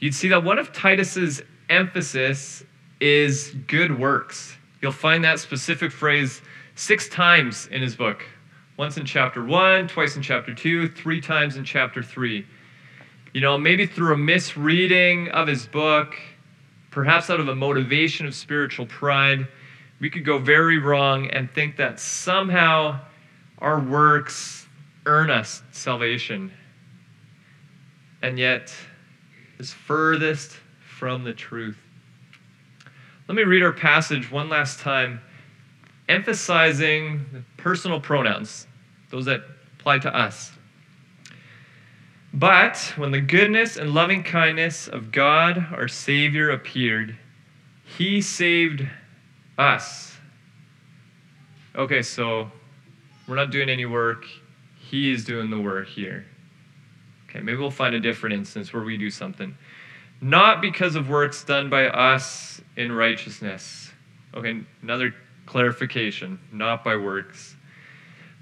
you'd 0.00 0.14
see 0.14 0.28
that 0.28 0.42
one 0.42 0.58
of 0.58 0.72
Titus's 0.72 1.42
emphasis 1.68 2.64
is 3.00 3.54
good 3.66 3.98
works. 3.98 4.56
You'll 4.80 4.92
find 4.92 5.24
that 5.24 5.38
specific 5.38 5.90
phrase 5.90 6.42
six 6.74 7.08
times 7.08 7.66
in 7.68 7.82
his 7.82 7.96
book. 7.96 8.24
Once 8.76 8.98
in 8.98 9.06
chapter 9.06 9.42
1, 9.42 9.88
twice 9.88 10.16
in 10.16 10.22
chapter 10.22 10.54
2, 10.54 10.88
three 10.88 11.20
times 11.20 11.56
in 11.56 11.64
chapter 11.64 12.02
3. 12.02 12.46
You 13.32 13.40
know, 13.40 13.58
maybe 13.58 13.86
through 13.86 14.12
a 14.14 14.16
misreading 14.16 15.28
of 15.30 15.46
his 15.46 15.66
book, 15.66 16.14
perhaps 16.90 17.30
out 17.30 17.40
of 17.40 17.48
a 17.48 17.54
motivation 17.54 18.26
of 18.26 18.34
spiritual 18.34 18.86
pride, 18.86 19.46
we 19.98 20.10
could 20.10 20.24
go 20.24 20.38
very 20.38 20.78
wrong 20.78 21.28
and 21.30 21.50
think 21.50 21.76
that 21.76 21.98
somehow 21.98 23.00
our 23.58 23.80
works 23.80 24.66
earn 25.06 25.30
us 25.30 25.62
salvation. 25.72 26.52
And 28.22 28.38
yet, 28.38 28.74
is 29.58 29.72
furthest 29.72 30.56
from 30.80 31.24
the 31.24 31.32
truth. 31.32 31.78
Let 33.28 33.34
me 33.34 33.42
read 33.42 33.62
our 33.62 33.72
passage 33.72 34.30
one 34.30 34.48
last 34.48 34.80
time, 34.80 35.20
emphasizing 36.08 37.26
the 37.32 37.42
personal 37.56 38.00
pronouns, 38.00 38.66
those 39.10 39.24
that 39.24 39.42
apply 39.78 39.98
to 40.00 40.16
us. 40.16 40.52
But 42.32 42.76
when 42.96 43.10
the 43.10 43.20
goodness 43.20 43.76
and 43.76 43.94
loving 43.94 44.22
kindness 44.22 44.88
of 44.88 45.10
God 45.10 45.66
our 45.72 45.88
Savior 45.88 46.50
appeared, 46.50 47.16
He 47.84 48.20
saved 48.20 48.86
us. 49.58 50.18
Okay, 51.74 52.02
so 52.02 52.50
we're 53.26 53.36
not 53.36 53.50
doing 53.50 53.68
any 53.68 53.86
work. 53.86 54.24
He 54.78 55.10
is 55.10 55.24
doing 55.24 55.50
the 55.50 55.60
work 55.60 55.88
here. 55.88 56.26
Okay, 57.36 57.44
maybe 57.44 57.58
we'll 57.58 57.70
find 57.70 57.94
a 57.94 58.00
different 58.00 58.34
instance 58.34 58.72
where 58.72 58.82
we 58.82 58.96
do 58.96 59.10
something. 59.10 59.56
Not 60.22 60.62
because 60.62 60.96
of 60.96 61.10
works 61.10 61.44
done 61.44 61.68
by 61.68 61.86
us 61.88 62.62
in 62.76 62.90
righteousness. 62.90 63.92
Okay, 64.34 64.62
another 64.80 65.14
clarification. 65.44 66.38
Not 66.50 66.82
by 66.82 66.96
works. 66.96 67.54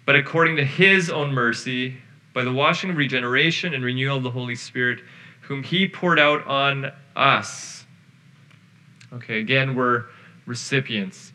But 0.07 0.15
according 0.15 0.57
to 0.57 0.65
his 0.65 1.11
own 1.11 1.33
mercy, 1.33 1.97
by 2.35 2.45
the 2.45 2.53
washing 2.53 2.91
of 2.91 2.97
regeneration 2.97 3.75
and 3.75 3.85
renewal 3.85 4.19
of 4.19 4.23
the 4.23 4.31
Holy 4.31 4.55
Spirit, 4.55 5.01
whom 5.41 5.65
he 5.65 5.89
poured 5.89 6.21
out 6.21 6.47
on 6.47 6.93
us. 7.17 7.85
Okay, 9.13 9.41
again, 9.41 9.75
we're 9.75 10.05
recipients. 10.47 11.33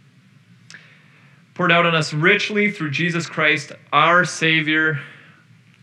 Poured 1.56 1.74
out 1.74 1.86
on 1.86 1.93
us 1.93 2.13
richly 2.13 2.72
through 2.72 2.91
Jesus 2.91 3.28
Christ, 3.28 3.74
our 3.91 4.24
Savior. 4.24 5.00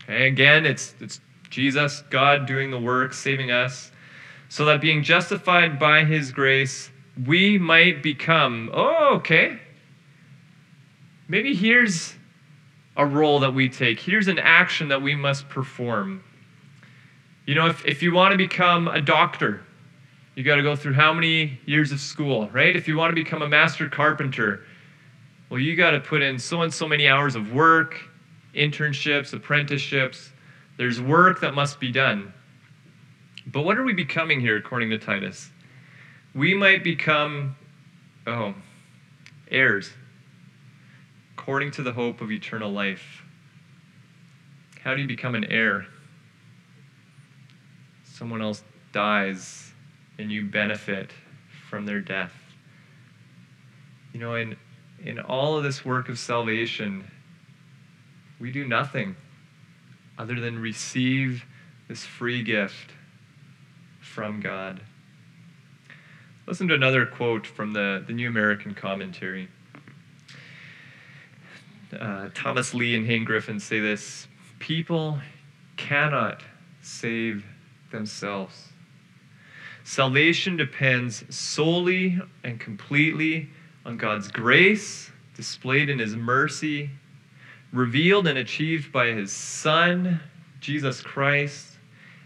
Okay, 0.03 0.27
again, 0.27 0.65
it's, 0.65 0.95
it's 0.99 1.19
Jesus, 1.49 2.03
God 2.09 2.45
doing 2.45 2.71
the 2.71 2.79
work, 2.79 3.13
saving 3.13 3.51
us, 3.51 3.91
so 4.49 4.65
that 4.65 4.81
being 4.81 5.03
justified 5.03 5.79
by 5.79 6.03
his 6.03 6.31
grace, 6.31 6.89
we 7.25 7.57
might 7.57 8.03
become, 8.03 8.69
oh, 8.73 9.15
okay. 9.15 9.59
Maybe 11.27 11.53
here's 11.53 12.13
a 12.95 13.05
role 13.05 13.39
that 13.39 13.53
we 13.53 13.69
take. 13.69 13.99
Here's 13.99 14.27
an 14.27 14.39
action 14.39 14.87
that 14.89 15.01
we 15.01 15.15
must 15.15 15.49
perform. 15.49 16.23
You 17.45 17.55
know, 17.55 17.67
if, 17.67 17.85
if 17.85 18.01
you 18.03 18.13
want 18.13 18.31
to 18.31 18.37
become 18.37 18.87
a 18.87 19.01
doctor, 19.01 19.61
you 20.35 20.43
got 20.43 20.55
to 20.55 20.63
go 20.63 20.75
through 20.75 20.93
how 20.93 21.13
many 21.13 21.59
years 21.65 21.91
of 21.91 21.99
school, 21.99 22.49
right? 22.49 22.75
If 22.75 22.87
you 22.87 22.97
want 22.97 23.11
to 23.11 23.15
become 23.15 23.41
a 23.41 23.47
master 23.47 23.89
carpenter, 23.89 24.63
well, 25.49 25.59
you 25.59 25.75
got 25.75 25.91
to 25.91 25.99
put 25.99 26.21
in 26.21 26.37
so 26.37 26.61
and 26.61 26.73
so 26.73 26.87
many 26.87 27.07
hours 27.07 27.35
of 27.35 27.53
work, 27.53 27.99
internships, 28.53 29.33
apprenticeships. 29.33 30.31
There's 30.77 31.01
work 31.01 31.41
that 31.41 31.55
must 31.55 31.79
be 31.79 31.91
done. 31.91 32.33
But 33.47 33.63
what 33.63 33.77
are 33.77 33.83
we 33.83 33.93
becoming 33.93 34.39
here, 34.39 34.57
according 34.57 34.91
to 34.91 34.97
Titus? 34.97 35.49
We 36.35 36.53
might 36.53 36.83
become, 36.83 37.55
oh, 38.27 38.53
heirs, 39.49 39.91
according 41.33 41.71
to 41.71 41.83
the 41.83 41.93
hope 41.93 42.21
of 42.21 42.31
eternal 42.31 42.71
life. 42.71 43.23
How 44.83 44.93
do 44.93 45.01
you 45.01 45.07
become 45.07 45.33
an 45.33 45.45
heir? 45.45 45.87
Someone 48.03 48.41
else 48.41 48.63
dies 48.91 49.71
and 50.19 50.31
you 50.31 50.45
benefit 50.45 51.11
from 51.69 51.85
their 51.85 52.01
death. 52.01 52.33
You 54.13 54.19
know, 54.19 54.35
in, 54.35 54.55
in 55.03 55.19
all 55.19 55.57
of 55.57 55.63
this 55.63 55.83
work 55.83 56.09
of 56.09 56.19
salvation, 56.19 57.09
we 58.39 58.51
do 58.51 58.67
nothing 58.67 59.15
other 60.17 60.39
than 60.39 60.59
receive 60.59 61.45
this 61.87 62.03
free 62.03 62.43
gift 62.43 62.91
from 63.99 64.39
God. 64.39 64.81
Listen 66.45 66.67
to 66.69 66.73
another 66.73 67.05
quote 67.05 67.45
from 67.45 67.73
the, 67.73 68.03
the 68.07 68.13
New 68.13 68.27
American 68.27 68.73
Commentary. 68.73 69.49
Uh, 71.97 72.29
Thomas 72.33 72.73
Lea 72.73 72.95
and 72.95 73.05
Hayne 73.05 73.23
Griffin 73.23 73.59
say 73.59 73.79
this 73.79 74.27
People 74.59 75.19
cannot 75.77 76.41
save 76.81 77.45
themselves. 77.91 78.69
Salvation 79.83 80.57
depends 80.57 81.23
solely 81.33 82.19
and 82.43 82.59
completely 82.59 83.49
on 83.85 83.97
God's 83.97 84.29
grace 84.29 85.11
displayed 85.35 85.89
in 85.89 85.99
His 85.99 86.15
mercy 86.15 86.89
revealed 87.73 88.27
and 88.27 88.37
achieved 88.37 88.91
by 88.91 89.07
his 89.07 89.31
Son, 89.31 90.19
Jesus 90.59 91.01
Christ, 91.01 91.77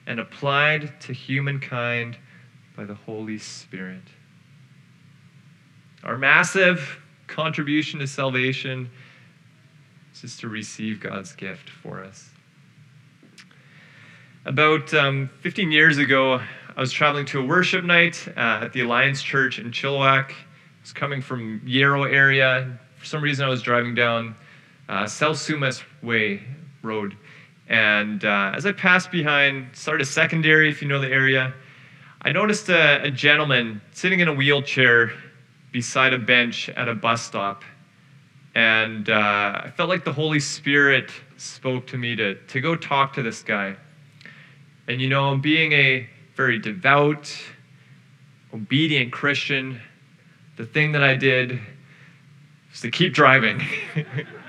and 0.08 0.20
applied 0.20 1.00
to 1.02 1.14
humankind 1.14 2.18
by 2.76 2.86
the 2.86 2.96
Holy 2.96 3.38
Spirit. 3.38 4.04
Our 6.04 6.18
massive 6.18 7.00
contribution 7.28 8.00
to 8.00 8.08
salvation 8.08 8.90
is 10.14 10.22
just 10.22 10.40
to 10.42 10.50
receive 10.50 11.00
God's 11.00 11.34
gift 11.34 11.70
for 11.70 12.04
us. 12.04 12.30
About 14.46 14.92
um, 14.96 15.30
15 15.42 15.72
years 15.72 16.00
ago, 16.00 16.42
I 16.76 16.80
was 16.80 16.92
traveling 16.92 17.26
to 17.28 17.40
a 17.40 17.46
worship 17.46 17.86
night 17.86 18.28
uh, 18.30 18.62
at 18.64 18.74
the 18.74 18.82
Alliance 18.82 19.22
Church 19.22 19.60
in 19.60 19.72
Chilliwack. 19.72 20.32
I 20.32 20.36
was 20.82 20.94
coming 20.94 21.22
from 21.22 21.62
Yarrow 21.64 22.04
area. 22.04 22.80
For 22.98 23.06
some 23.06 23.22
reason, 23.22 23.46
I 23.46 23.50
was 23.50 23.62
driving 23.62 23.94
down 23.94 24.36
uh, 24.90 25.08
Way 26.02 26.44
Road. 26.82 27.18
And 27.68 28.26
uh, 28.26 28.52
as 28.54 28.66
I 28.66 28.74
passed 28.74 29.12
behind, 29.12 29.68
Sardis 29.74 30.10
secondary, 30.10 30.70
if 30.70 30.82
you 30.82 30.88
know 30.88 31.00
the 31.00 31.08
area, 31.08 31.54
I 32.22 32.32
noticed 32.32 32.70
a, 32.70 33.04
a 33.04 33.12
gentleman 33.12 33.82
sitting 33.92 34.20
in 34.20 34.28
a 34.28 34.34
wheelchair 34.34 35.12
beside 35.72 36.14
a 36.14 36.20
bench 36.20 36.70
at 36.70 36.90
a 36.90 36.96
bus 36.96 37.22
stop. 37.22 37.64
And 38.54 39.10
uh, 39.10 39.62
I 39.64 39.72
felt 39.76 39.90
like 39.90 40.04
the 40.04 40.12
Holy 40.12 40.40
Spirit 40.40 41.10
spoke 41.38 41.88
to 41.88 41.98
me 41.98 42.16
to, 42.18 42.36
to 42.36 42.62
go 42.62 42.76
talk 42.76 43.14
to 43.14 43.24
this 43.24 43.42
guy. 43.42 43.76
And 44.88 45.02
you 45.02 45.08
know, 45.08 45.38
being 45.38 45.72
a 45.72 46.10
very 46.36 46.60
devout, 46.60 47.34
obedient 48.54 49.14
Christian, 49.14 49.80
the 50.58 50.66
thing 50.66 50.92
that 50.92 51.04
I 51.04 51.16
did 51.16 51.60
was 52.70 52.82
to 52.82 52.92
keep 52.92 53.14
driving. 53.14 53.62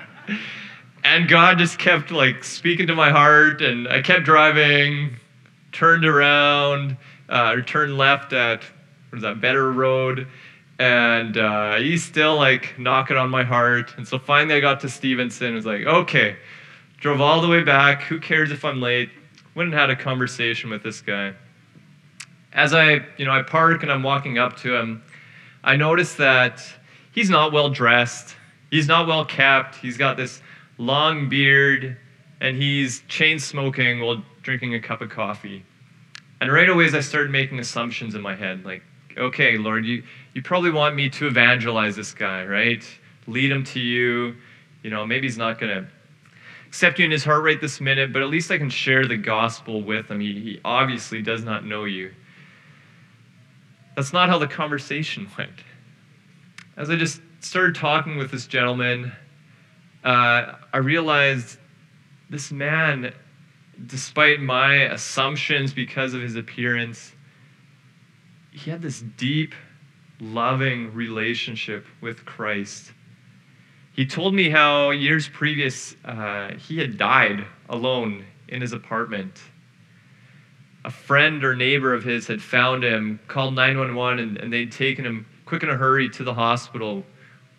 and 1.04 1.28
God 1.28 1.58
just 1.58 1.78
kept 1.78 2.10
like 2.10 2.44
speaking 2.44 2.86
to 2.86 2.94
my 2.94 3.10
heart, 3.10 3.62
and 3.62 3.88
I 3.88 4.02
kept 4.02 4.24
driving, 4.24 5.16
turned 5.72 6.04
around, 6.04 6.96
uh, 7.28 7.56
turned 7.62 7.98
left 7.98 8.32
at 8.32 8.62
what 9.10 9.18
is 9.18 9.22
that 9.22 9.38
Vedder 9.38 9.72
Road, 9.72 10.26
and 10.78 11.36
uh, 11.36 11.76
he's 11.76 12.04
still 12.04 12.36
like 12.36 12.78
knocking 12.78 13.16
on 13.16 13.30
my 13.30 13.44
heart. 13.44 13.94
And 13.96 14.06
so 14.06 14.18
finally, 14.18 14.54
I 14.54 14.60
got 14.60 14.80
to 14.80 14.88
Stevenson. 14.88 15.48
and 15.48 15.56
was 15.56 15.66
like, 15.66 15.82
okay, 15.82 16.36
drove 16.98 17.20
all 17.20 17.40
the 17.40 17.48
way 17.48 17.62
back. 17.62 18.02
Who 18.02 18.20
cares 18.20 18.50
if 18.50 18.64
I'm 18.64 18.80
late? 18.80 19.10
Went 19.54 19.68
and 19.68 19.78
had 19.78 19.90
a 19.90 19.96
conversation 19.96 20.70
with 20.70 20.82
this 20.82 21.00
guy. 21.00 21.34
As 22.52 22.74
I, 22.74 23.04
you 23.16 23.24
know, 23.24 23.32
I 23.32 23.42
park 23.42 23.82
and 23.82 23.90
I'm 23.90 24.02
walking 24.02 24.38
up 24.38 24.56
to 24.58 24.74
him, 24.74 25.02
I 25.64 25.76
notice 25.76 26.14
that 26.14 26.62
he's 27.12 27.30
not 27.30 27.52
well 27.52 27.70
dressed 27.70 28.36
He's 28.72 28.88
not 28.88 29.06
well 29.06 29.26
kept. 29.26 29.76
He's 29.76 29.98
got 29.98 30.16
this 30.16 30.40
long 30.78 31.28
beard, 31.28 31.98
and 32.40 32.56
he's 32.56 33.02
chain 33.06 33.38
smoking 33.38 34.00
while 34.00 34.24
drinking 34.40 34.74
a 34.74 34.80
cup 34.80 35.02
of 35.02 35.10
coffee. 35.10 35.62
And 36.40 36.50
right 36.50 36.70
away, 36.70 36.86
as 36.86 36.94
I 36.94 37.00
started 37.00 37.30
making 37.30 37.58
assumptions 37.58 38.14
in 38.14 38.22
my 38.22 38.34
head, 38.34 38.64
like, 38.64 38.82
okay, 39.18 39.58
Lord, 39.58 39.84
you, 39.84 40.02
you 40.32 40.40
probably 40.40 40.70
want 40.70 40.96
me 40.96 41.10
to 41.10 41.26
evangelize 41.26 41.96
this 41.96 42.14
guy, 42.14 42.46
right? 42.46 42.82
Lead 43.26 43.52
him 43.52 43.62
to 43.64 43.78
you. 43.78 44.36
You 44.82 44.88
know, 44.88 45.04
maybe 45.04 45.26
he's 45.26 45.36
not 45.36 45.60
going 45.60 45.76
to 45.76 45.86
accept 46.66 46.98
you 46.98 47.04
in 47.04 47.10
his 47.10 47.24
heart 47.24 47.44
right 47.44 47.60
this 47.60 47.78
minute, 47.78 48.10
but 48.10 48.22
at 48.22 48.28
least 48.28 48.50
I 48.50 48.56
can 48.56 48.70
share 48.70 49.06
the 49.06 49.18
gospel 49.18 49.82
with 49.82 50.10
him. 50.10 50.18
He, 50.18 50.32
he 50.40 50.60
obviously 50.64 51.20
does 51.20 51.44
not 51.44 51.66
know 51.66 51.84
you. 51.84 52.10
That's 53.96 54.14
not 54.14 54.30
how 54.30 54.38
the 54.38 54.48
conversation 54.48 55.28
went. 55.38 55.60
As 56.78 56.88
I 56.88 56.96
just 56.96 57.20
started 57.44 57.74
talking 57.74 58.16
with 58.16 58.30
this 58.30 58.46
gentleman, 58.46 59.12
uh, 60.04 60.54
I 60.72 60.78
realized 60.78 61.58
this 62.30 62.50
man, 62.50 63.12
despite 63.86 64.40
my 64.40 64.74
assumptions 64.92 65.72
because 65.72 66.14
of 66.14 66.22
his 66.22 66.36
appearance, 66.36 67.12
he 68.52 68.70
had 68.70 68.82
this 68.82 69.00
deep, 69.00 69.54
loving 70.20 70.94
relationship 70.94 71.86
with 72.00 72.24
Christ. 72.24 72.92
He 73.92 74.06
told 74.06 74.34
me 74.34 74.48
how 74.48 74.90
years 74.90 75.28
previous 75.28 75.96
uh, 76.04 76.52
he 76.54 76.78
had 76.78 76.96
died 76.96 77.44
alone 77.68 78.24
in 78.48 78.60
his 78.60 78.72
apartment. 78.72 79.40
a 80.84 80.90
friend 80.90 81.44
or 81.44 81.54
neighbor 81.54 81.94
of 81.94 82.02
his 82.02 82.26
had 82.26 82.42
found 82.42 82.82
him, 82.82 83.20
called 83.28 83.54
911, 83.54 84.18
and, 84.18 84.36
and 84.38 84.52
they'd 84.52 84.72
taken 84.72 85.04
him 85.04 85.26
quick 85.44 85.62
in 85.62 85.70
a 85.70 85.76
hurry 85.76 86.08
to 86.08 86.24
the 86.24 86.34
hospital 86.34 87.04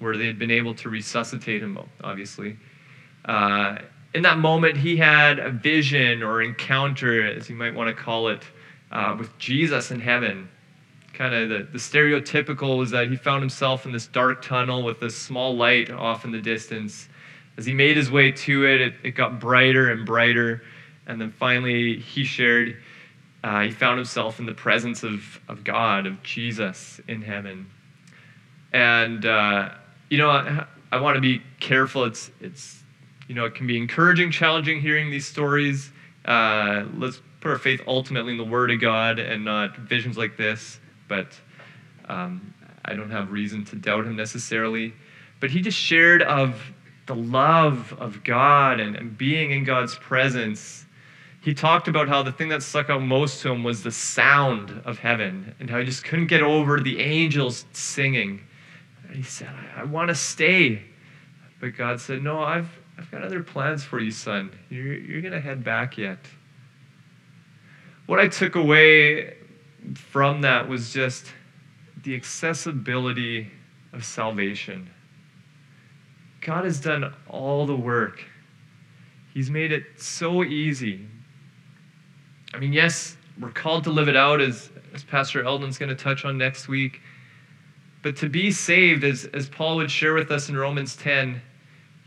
where 0.03 0.17
they 0.17 0.27
had 0.27 0.37
been 0.37 0.51
able 0.51 0.75
to 0.75 0.89
resuscitate 0.89 1.63
him, 1.63 1.79
obviously. 2.03 2.57
Uh, 3.25 3.77
in 4.13 4.21
that 4.21 4.37
moment, 4.37 4.77
he 4.77 4.97
had 4.97 5.39
a 5.39 5.49
vision 5.49 6.21
or 6.21 6.41
encounter, 6.41 7.25
as 7.25 7.49
you 7.49 7.55
might 7.55 7.73
want 7.73 7.95
to 7.95 8.03
call 8.03 8.27
it, 8.27 8.43
uh, 8.91 9.15
with 9.17 9.35
Jesus 9.39 9.89
in 9.89 9.99
heaven. 9.99 10.49
Kind 11.13 11.33
of 11.33 11.49
the, 11.49 11.67
the 11.71 11.77
stereotypical 11.77 12.77
was 12.77 12.91
that 12.91 13.09
he 13.09 13.15
found 13.15 13.41
himself 13.41 13.85
in 13.85 13.91
this 13.91 14.07
dark 14.07 14.43
tunnel 14.43 14.83
with 14.83 14.99
this 14.99 15.17
small 15.17 15.55
light 15.55 15.89
off 15.89 16.25
in 16.25 16.31
the 16.31 16.41
distance. 16.41 17.07
As 17.57 17.65
he 17.65 17.73
made 17.73 17.97
his 17.97 18.11
way 18.11 18.31
to 18.31 18.65
it, 18.65 18.81
it, 18.81 18.93
it 19.03 19.11
got 19.11 19.39
brighter 19.39 19.91
and 19.91 20.05
brighter. 20.05 20.63
And 21.07 21.19
then 21.19 21.31
finally, 21.31 21.97
he 21.97 22.23
shared, 22.23 22.77
uh, 23.43 23.61
he 23.61 23.71
found 23.71 23.97
himself 23.97 24.39
in 24.39 24.45
the 24.45 24.53
presence 24.53 25.03
of, 25.03 25.39
of 25.47 25.63
God, 25.63 26.05
of 26.05 26.21
Jesus 26.23 26.99
in 27.07 27.21
heaven. 27.21 27.67
And, 28.73 29.25
uh, 29.25 29.69
you 30.13 30.19
know, 30.19 30.29
I, 30.29 30.67
I 30.91 31.01
want 31.01 31.15
to 31.15 31.21
be 31.21 31.41
careful. 31.59 32.03
It's, 32.03 32.29
it's 32.39 32.83
you 33.27 33.33
know, 33.33 33.45
it 33.45 33.55
can 33.55 33.65
be 33.65 33.77
encouraging, 33.77 34.29
challenging 34.29 34.79
hearing 34.79 35.09
these 35.09 35.25
stories. 35.25 35.91
Uh, 36.23 36.83
let's 36.95 37.19
put 37.41 37.49
our 37.49 37.57
faith 37.57 37.81
ultimately 37.87 38.33
in 38.33 38.37
the 38.37 38.43
Word 38.43 38.69
of 38.69 38.79
God 38.79 39.17
and 39.17 39.43
not 39.43 39.75
visions 39.75 40.15
like 40.15 40.37
this. 40.37 40.79
But 41.07 41.33
um, 42.09 42.53
I 42.85 42.93
don't 42.93 43.09
have 43.09 43.31
reason 43.31 43.65
to 43.65 43.75
doubt 43.75 44.05
him 44.05 44.15
necessarily. 44.15 44.93
But 45.39 45.49
he 45.49 45.61
just 45.61 45.79
shared 45.79 46.21
of 46.21 46.61
the 47.07 47.15
love 47.15 47.95
of 47.97 48.23
God 48.23 48.79
and, 48.79 48.95
and 48.95 49.17
being 49.17 49.49
in 49.49 49.63
God's 49.63 49.95
presence. 49.95 50.85
He 51.41 51.55
talked 51.55 51.87
about 51.87 52.07
how 52.07 52.21
the 52.21 52.31
thing 52.31 52.49
that 52.49 52.61
stuck 52.61 52.91
out 52.91 53.01
most 53.01 53.41
to 53.41 53.51
him 53.51 53.63
was 53.63 53.81
the 53.81 53.91
sound 53.91 54.79
of 54.85 54.99
heaven 54.99 55.55
and 55.59 55.71
how 55.71 55.79
he 55.79 55.85
just 55.85 56.03
couldn't 56.03 56.27
get 56.27 56.43
over 56.43 56.79
the 56.79 56.99
angels 56.99 57.65
singing. 57.71 58.41
And 59.13 59.23
he 59.23 59.29
said, 59.29 59.49
I, 59.77 59.81
I 59.81 59.83
want 59.83 60.09
to 60.09 60.15
stay. 60.15 60.81
But 61.61 61.77
God 61.77 62.01
said, 62.01 62.23
No, 62.23 62.41
I've, 62.41 62.67
I've 62.97 63.11
got 63.11 63.21
other 63.21 63.43
plans 63.43 63.83
for 63.83 63.99
you, 63.99 64.09
son. 64.09 64.51
You're, 64.71 64.95
you're 64.95 65.21
going 65.21 65.33
to 65.33 65.39
head 65.39 65.63
back 65.63 65.99
yet. 65.99 66.17
What 68.07 68.19
I 68.19 68.27
took 68.27 68.55
away 68.55 69.37
from 69.93 70.41
that 70.41 70.67
was 70.67 70.91
just 70.91 71.27
the 72.01 72.15
accessibility 72.15 73.51
of 73.93 74.03
salvation. 74.03 74.89
God 76.41 76.65
has 76.65 76.79
done 76.79 77.13
all 77.29 77.67
the 77.67 77.75
work. 77.75 78.23
He's 79.31 79.51
made 79.51 79.71
it 79.71 79.83
so 79.97 80.43
easy. 80.43 81.07
I 82.51 82.57
mean, 82.57 82.73
yes, 82.73 83.15
we're 83.39 83.51
called 83.51 83.83
to 83.83 83.91
live 83.91 84.07
it 84.07 84.15
out, 84.15 84.41
as, 84.41 84.71
as 84.91 85.03
Pastor 85.03 85.43
Eldon's 85.45 85.77
going 85.77 85.89
to 85.89 85.95
touch 85.95 86.25
on 86.25 86.35
next 86.35 86.67
week. 86.67 86.99
But 88.03 88.17
to 88.17 88.29
be 88.29 88.51
saved, 88.51 89.03
as, 89.05 89.25
as 89.33 89.49
Paul 89.49 89.77
would 89.77 89.89
share 89.89 90.13
with 90.13 90.29
us 90.29 90.49
in 90.49 90.57
Romans 90.57 90.95
10, 90.97 91.41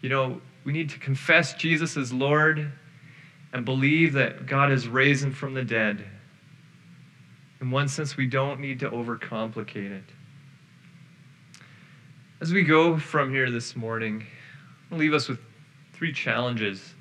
you 0.03 0.11
know, 0.11 0.41
we 0.63 0.73
need 0.73 0.91
to 0.91 0.99
confess 0.99 1.55
Jesus 1.55 1.97
as 1.97 2.13
Lord 2.13 2.71
and 3.53 3.65
believe 3.65 4.13
that 4.13 4.47
God 4.47 4.71
has 4.71 4.87
raised 4.87 5.25
him 5.25 5.33
from 5.33 5.55
the 5.55 5.65
dead. 5.65 6.05
In 7.63 7.71
one 7.71 7.89
sense, 7.89 8.17
we 8.17 8.27
don't 8.27 8.61
need 8.61 8.79
to 8.81 8.91
overcomplicate 8.91 9.91
it. 9.91 10.05
As 12.43 12.53
we 12.53 12.63
go 12.63 12.99
from 12.99 13.31
here 13.31 13.51
this 13.51 13.75
morning, 13.75 14.27
I'll 14.93 14.99
leave 14.99 15.15
us 15.15 15.29
with 15.29 15.39
three 15.95 16.13
challenges. 16.13 16.95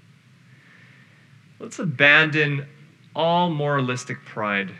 Let's 1.59 1.79
abandon 1.79 2.65
all 3.13 3.49
moralistic 3.49 4.23
pride. 4.23 4.71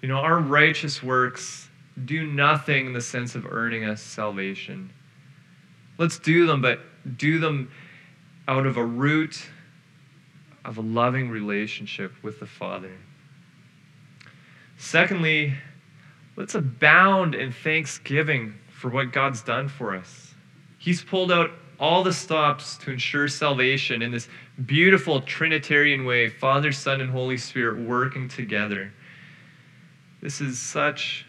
You 0.00 0.08
know, 0.08 0.16
our 0.16 0.38
righteous 0.38 1.02
works 1.02 1.65
do 2.04 2.26
nothing 2.26 2.86
in 2.86 2.92
the 2.92 3.00
sense 3.00 3.34
of 3.34 3.46
earning 3.50 3.84
us 3.84 4.02
salvation. 4.02 4.90
Let's 5.98 6.18
do 6.18 6.46
them, 6.46 6.60
but 6.60 6.80
do 7.16 7.38
them 7.38 7.70
out 8.46 8.66
of 8.66 8.76
a 8.76 8.84
root 8.84 9.48
of 10.64 10.78
a 10.78 10.82
loving 10.82 11.30
relationship 11.30 12.12
with 12.22 12.40
the 12.40 12.46
Father. 12.46 12.92
Secondly, 14.76 15.54
let's 16.36 16.54
abound 16.54 17.34
in 17.34 17.52
thanksgiving 17.52 18.54
for 18.68 18.90
what 18.90 19.12
God's 19.12 19.42
done 19.42 19.68
for 19.68 19.94
us. 19.94 20.34
He's 20.78 21.02
pulled 21.02 21.32
out 21.32 21.50
all 21.78 22.02
the 22.02 22.12
stops 22.12 22.76
to 22.78 22.90
ensure 22.90 23.28
salvation 23.28 24.02
in 24.02 24.10
this 24.10 24.28
beautiful 24.64 25.20
Trinitarian 25.20 26.04
way 26.04 26.28
Father, 26.28 26.72
Son, 26.72 27.00
and 27.00 27.10
Holy 27.10 27.36
Spirit 27.36 27.78
working 27.78 28.28
together. 28.28 28.92
This 30.20 30.40
is 30.40 30.58
such 30.58 31.25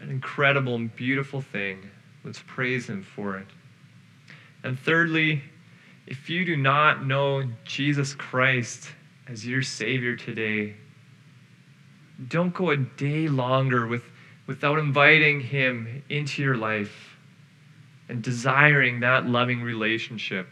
an 0.00 0.10
incredible 0.10 0.74
and 0.74 0.94
beautiful 0.94 1.40
thing. 1.40 1.88
Let's 2.24 2.42
praise 2.46 2.88
Him 2.88 3.02
for 3.02 3.36
it. 3.36 3.46
And 4.62 4.78
thirdly, 4.78 5.42
if 6.06 6.30
you 6.30 6.44
do 6.44 6.56
not 6.56 7.06
know 7.06 7.44
Jesus 7.64 8.14
Christ 8.14 8.90
as 9.26 9.46
your 9.46 9.62
Savior 9.62 10.16
today, 10.16 10.74
don't 12.28 12.54
go 12.54 12.70
a 12.70 12.76
day 12.76 13.28
longer 13.28 13.86
with, 13.86 14.02
without 14.46 14.78
inviting 14.78 15.40
Him 15.40 16.02
into 16.08 16.42
your 16.42 16.56
life 16.56 17.16
and 18.08 18.22
desiring 18.22 19.00
that 19.00 19.26
loving 19.26 19.62
relationship. 19.62 20.48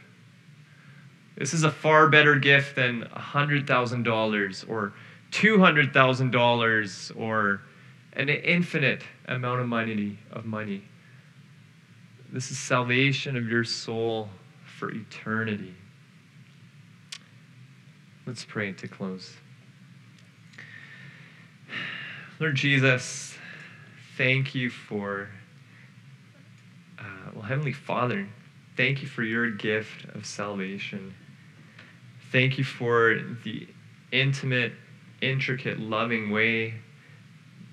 This 1.37 1.53
is 1.53 1.65
a 1.65 1.71
far 1.71 2.09
better 2.09 2.37
gift 2.37 2.77
than 2.77 3.03
$100,000 3.05 4.69
or 4.69 4.93
$200,000 5.33 7.21
or 7.21 7.61
an 8.17 8.29
infinite 8.31 9.03
amount 9.29 9.61
of 9.61 9.69
money, 9.69 10.19
of 10.33 10.47
money. 10.47 10.83
This 12.33 12.51
is 12.51 12.59
salvation 12.59 13.37
of 13.37 13.49
your 13.49 13.65
soul 13.65 14.31
for 14.65 14.91
eternity. 14.91 15.75
Let's 18.27 18.45
pray 18.45 18.73
to 18.73 18.89
close. 18.89 19.35
Lord 22.41 22.57
Jesus, 22.57 23.37
thank 24.17 24.55
you 24.55 24.71
for, 24.71 25.29
uh, 26.99 27.31
well, 27.35 27.45
Heavenly 27.45 27.73
Father, 27.73 28.27
thank 28.77 29.03
you 29.03 29.09
for 29.09 29.23
your 29.23 29.51
gift 29.51 30.07
of 30.15 30.27
salvation. 30.27 31.15
Thank 32.33 32.59
you 32.59 32.65
for 32.65 33.21
the 33.45 33.69
intimate, 34.11 34.73
intricate, 35.21 35.79
loving 35.79 36.31
way 36.31 36.75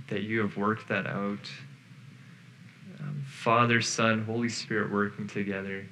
that 0.08 0.24
you 0.24 0.40
have 0.42 0.58
worked 0.58 0.88
that 0.90 1.08
out. 1.08 1.50
Um, 3.00 3.24
Father, 3.28 3.82
Son, 3.82 4.24
Holy 4.24 4.50
Spirit 4.50 4.92
working 4.92 5.28
together. 5.28 5.86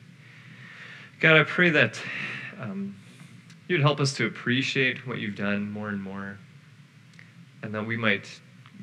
God, 1.19 1.37
I 1.37 1.43
pray 1.43 1.69
that 1.69 2.01
um, 2.59 2.95
you'd 3.67 3.81
help 3.81 3.99
us 3.99 4.13
to 4.13 4.25
appreciate 4.25 5.05
what 5.07 5.19
you've 5.19 5.35
done 5.35 5.71
more 5.71 5.89
and 5.89 6.01
more, 6.01 6.37
and 7.63 7.73
that 7.73 7.85
we 7.85 7.97
might 7.97 8.27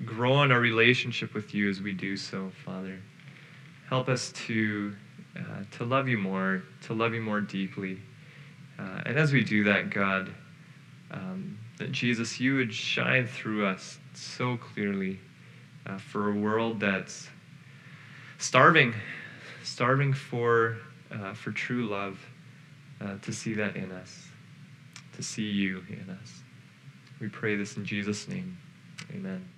grow 0.04 0.42
in 0.42 0.52
our 0.52 0.60
relationship 0.60 1.34
with 1.34 1.54
you 1.54 1.68
as 1.68 1.80
we 1.80 1.92
do 1.92 2.16
so, 2.16 2.52
Father. 2.64 2.98
Help 3.88 4.08
us 4.08 4.32
to 4.32 4.94
uh, 5.36 5.62
to 5.72 5.84
love 5.84 6.08
you 6.08 6.18
more, 6.18 6.62
to 6.82 6.94
love 6.94 7.14
you 7.14 7.20
more 7.20 7.40
deeply, 7.40 7.98
uh, 8.78 9.02
and 9.06 9.18
as 9.18 9.32
we 9.32 9.42
do 9.42 9.64
that, 9.64 9.90
God, 9.90 10.32
um, 11.10 11.58
that 11.78 11.92
Jesus, 11.92 12.38
you 12.38 12.56
would 12.56 12.72
shine 12.72 13.26
through 13.26 13.66
us 13.66 13.98
so 14.18 14.56
clearly 14.56 15.18
uh, 15.86 15.98
for 15.98 16.30
a 16.30 16.34
world 16.34 16.80
that's 16.80 17.28
starving, 18.38 18.94
starving 19.62 20.12
for 20.12 20.76
uh, 21.10 21.32
for 21.32 21.52
true 21.52 21.86
love, 21.86 22.18
uh, 23.00 23.16
to 23.22 23.32
see 23.32 23.54
that 23.54 23.76
in 23.76 23.90
us, 23.92 24.28
to 25.16 25.22
see 25.22 25.42
you 25.42 25.82
in 25.88 26.10
us. 26.10 26.42
We 27.20 27.28
pray 27.28 27.56
this 27.56 27.76
in 27.76 27.84
Jesus' 27.84 28.28
name. 28.28 28.58
Amen. 29.14 29.48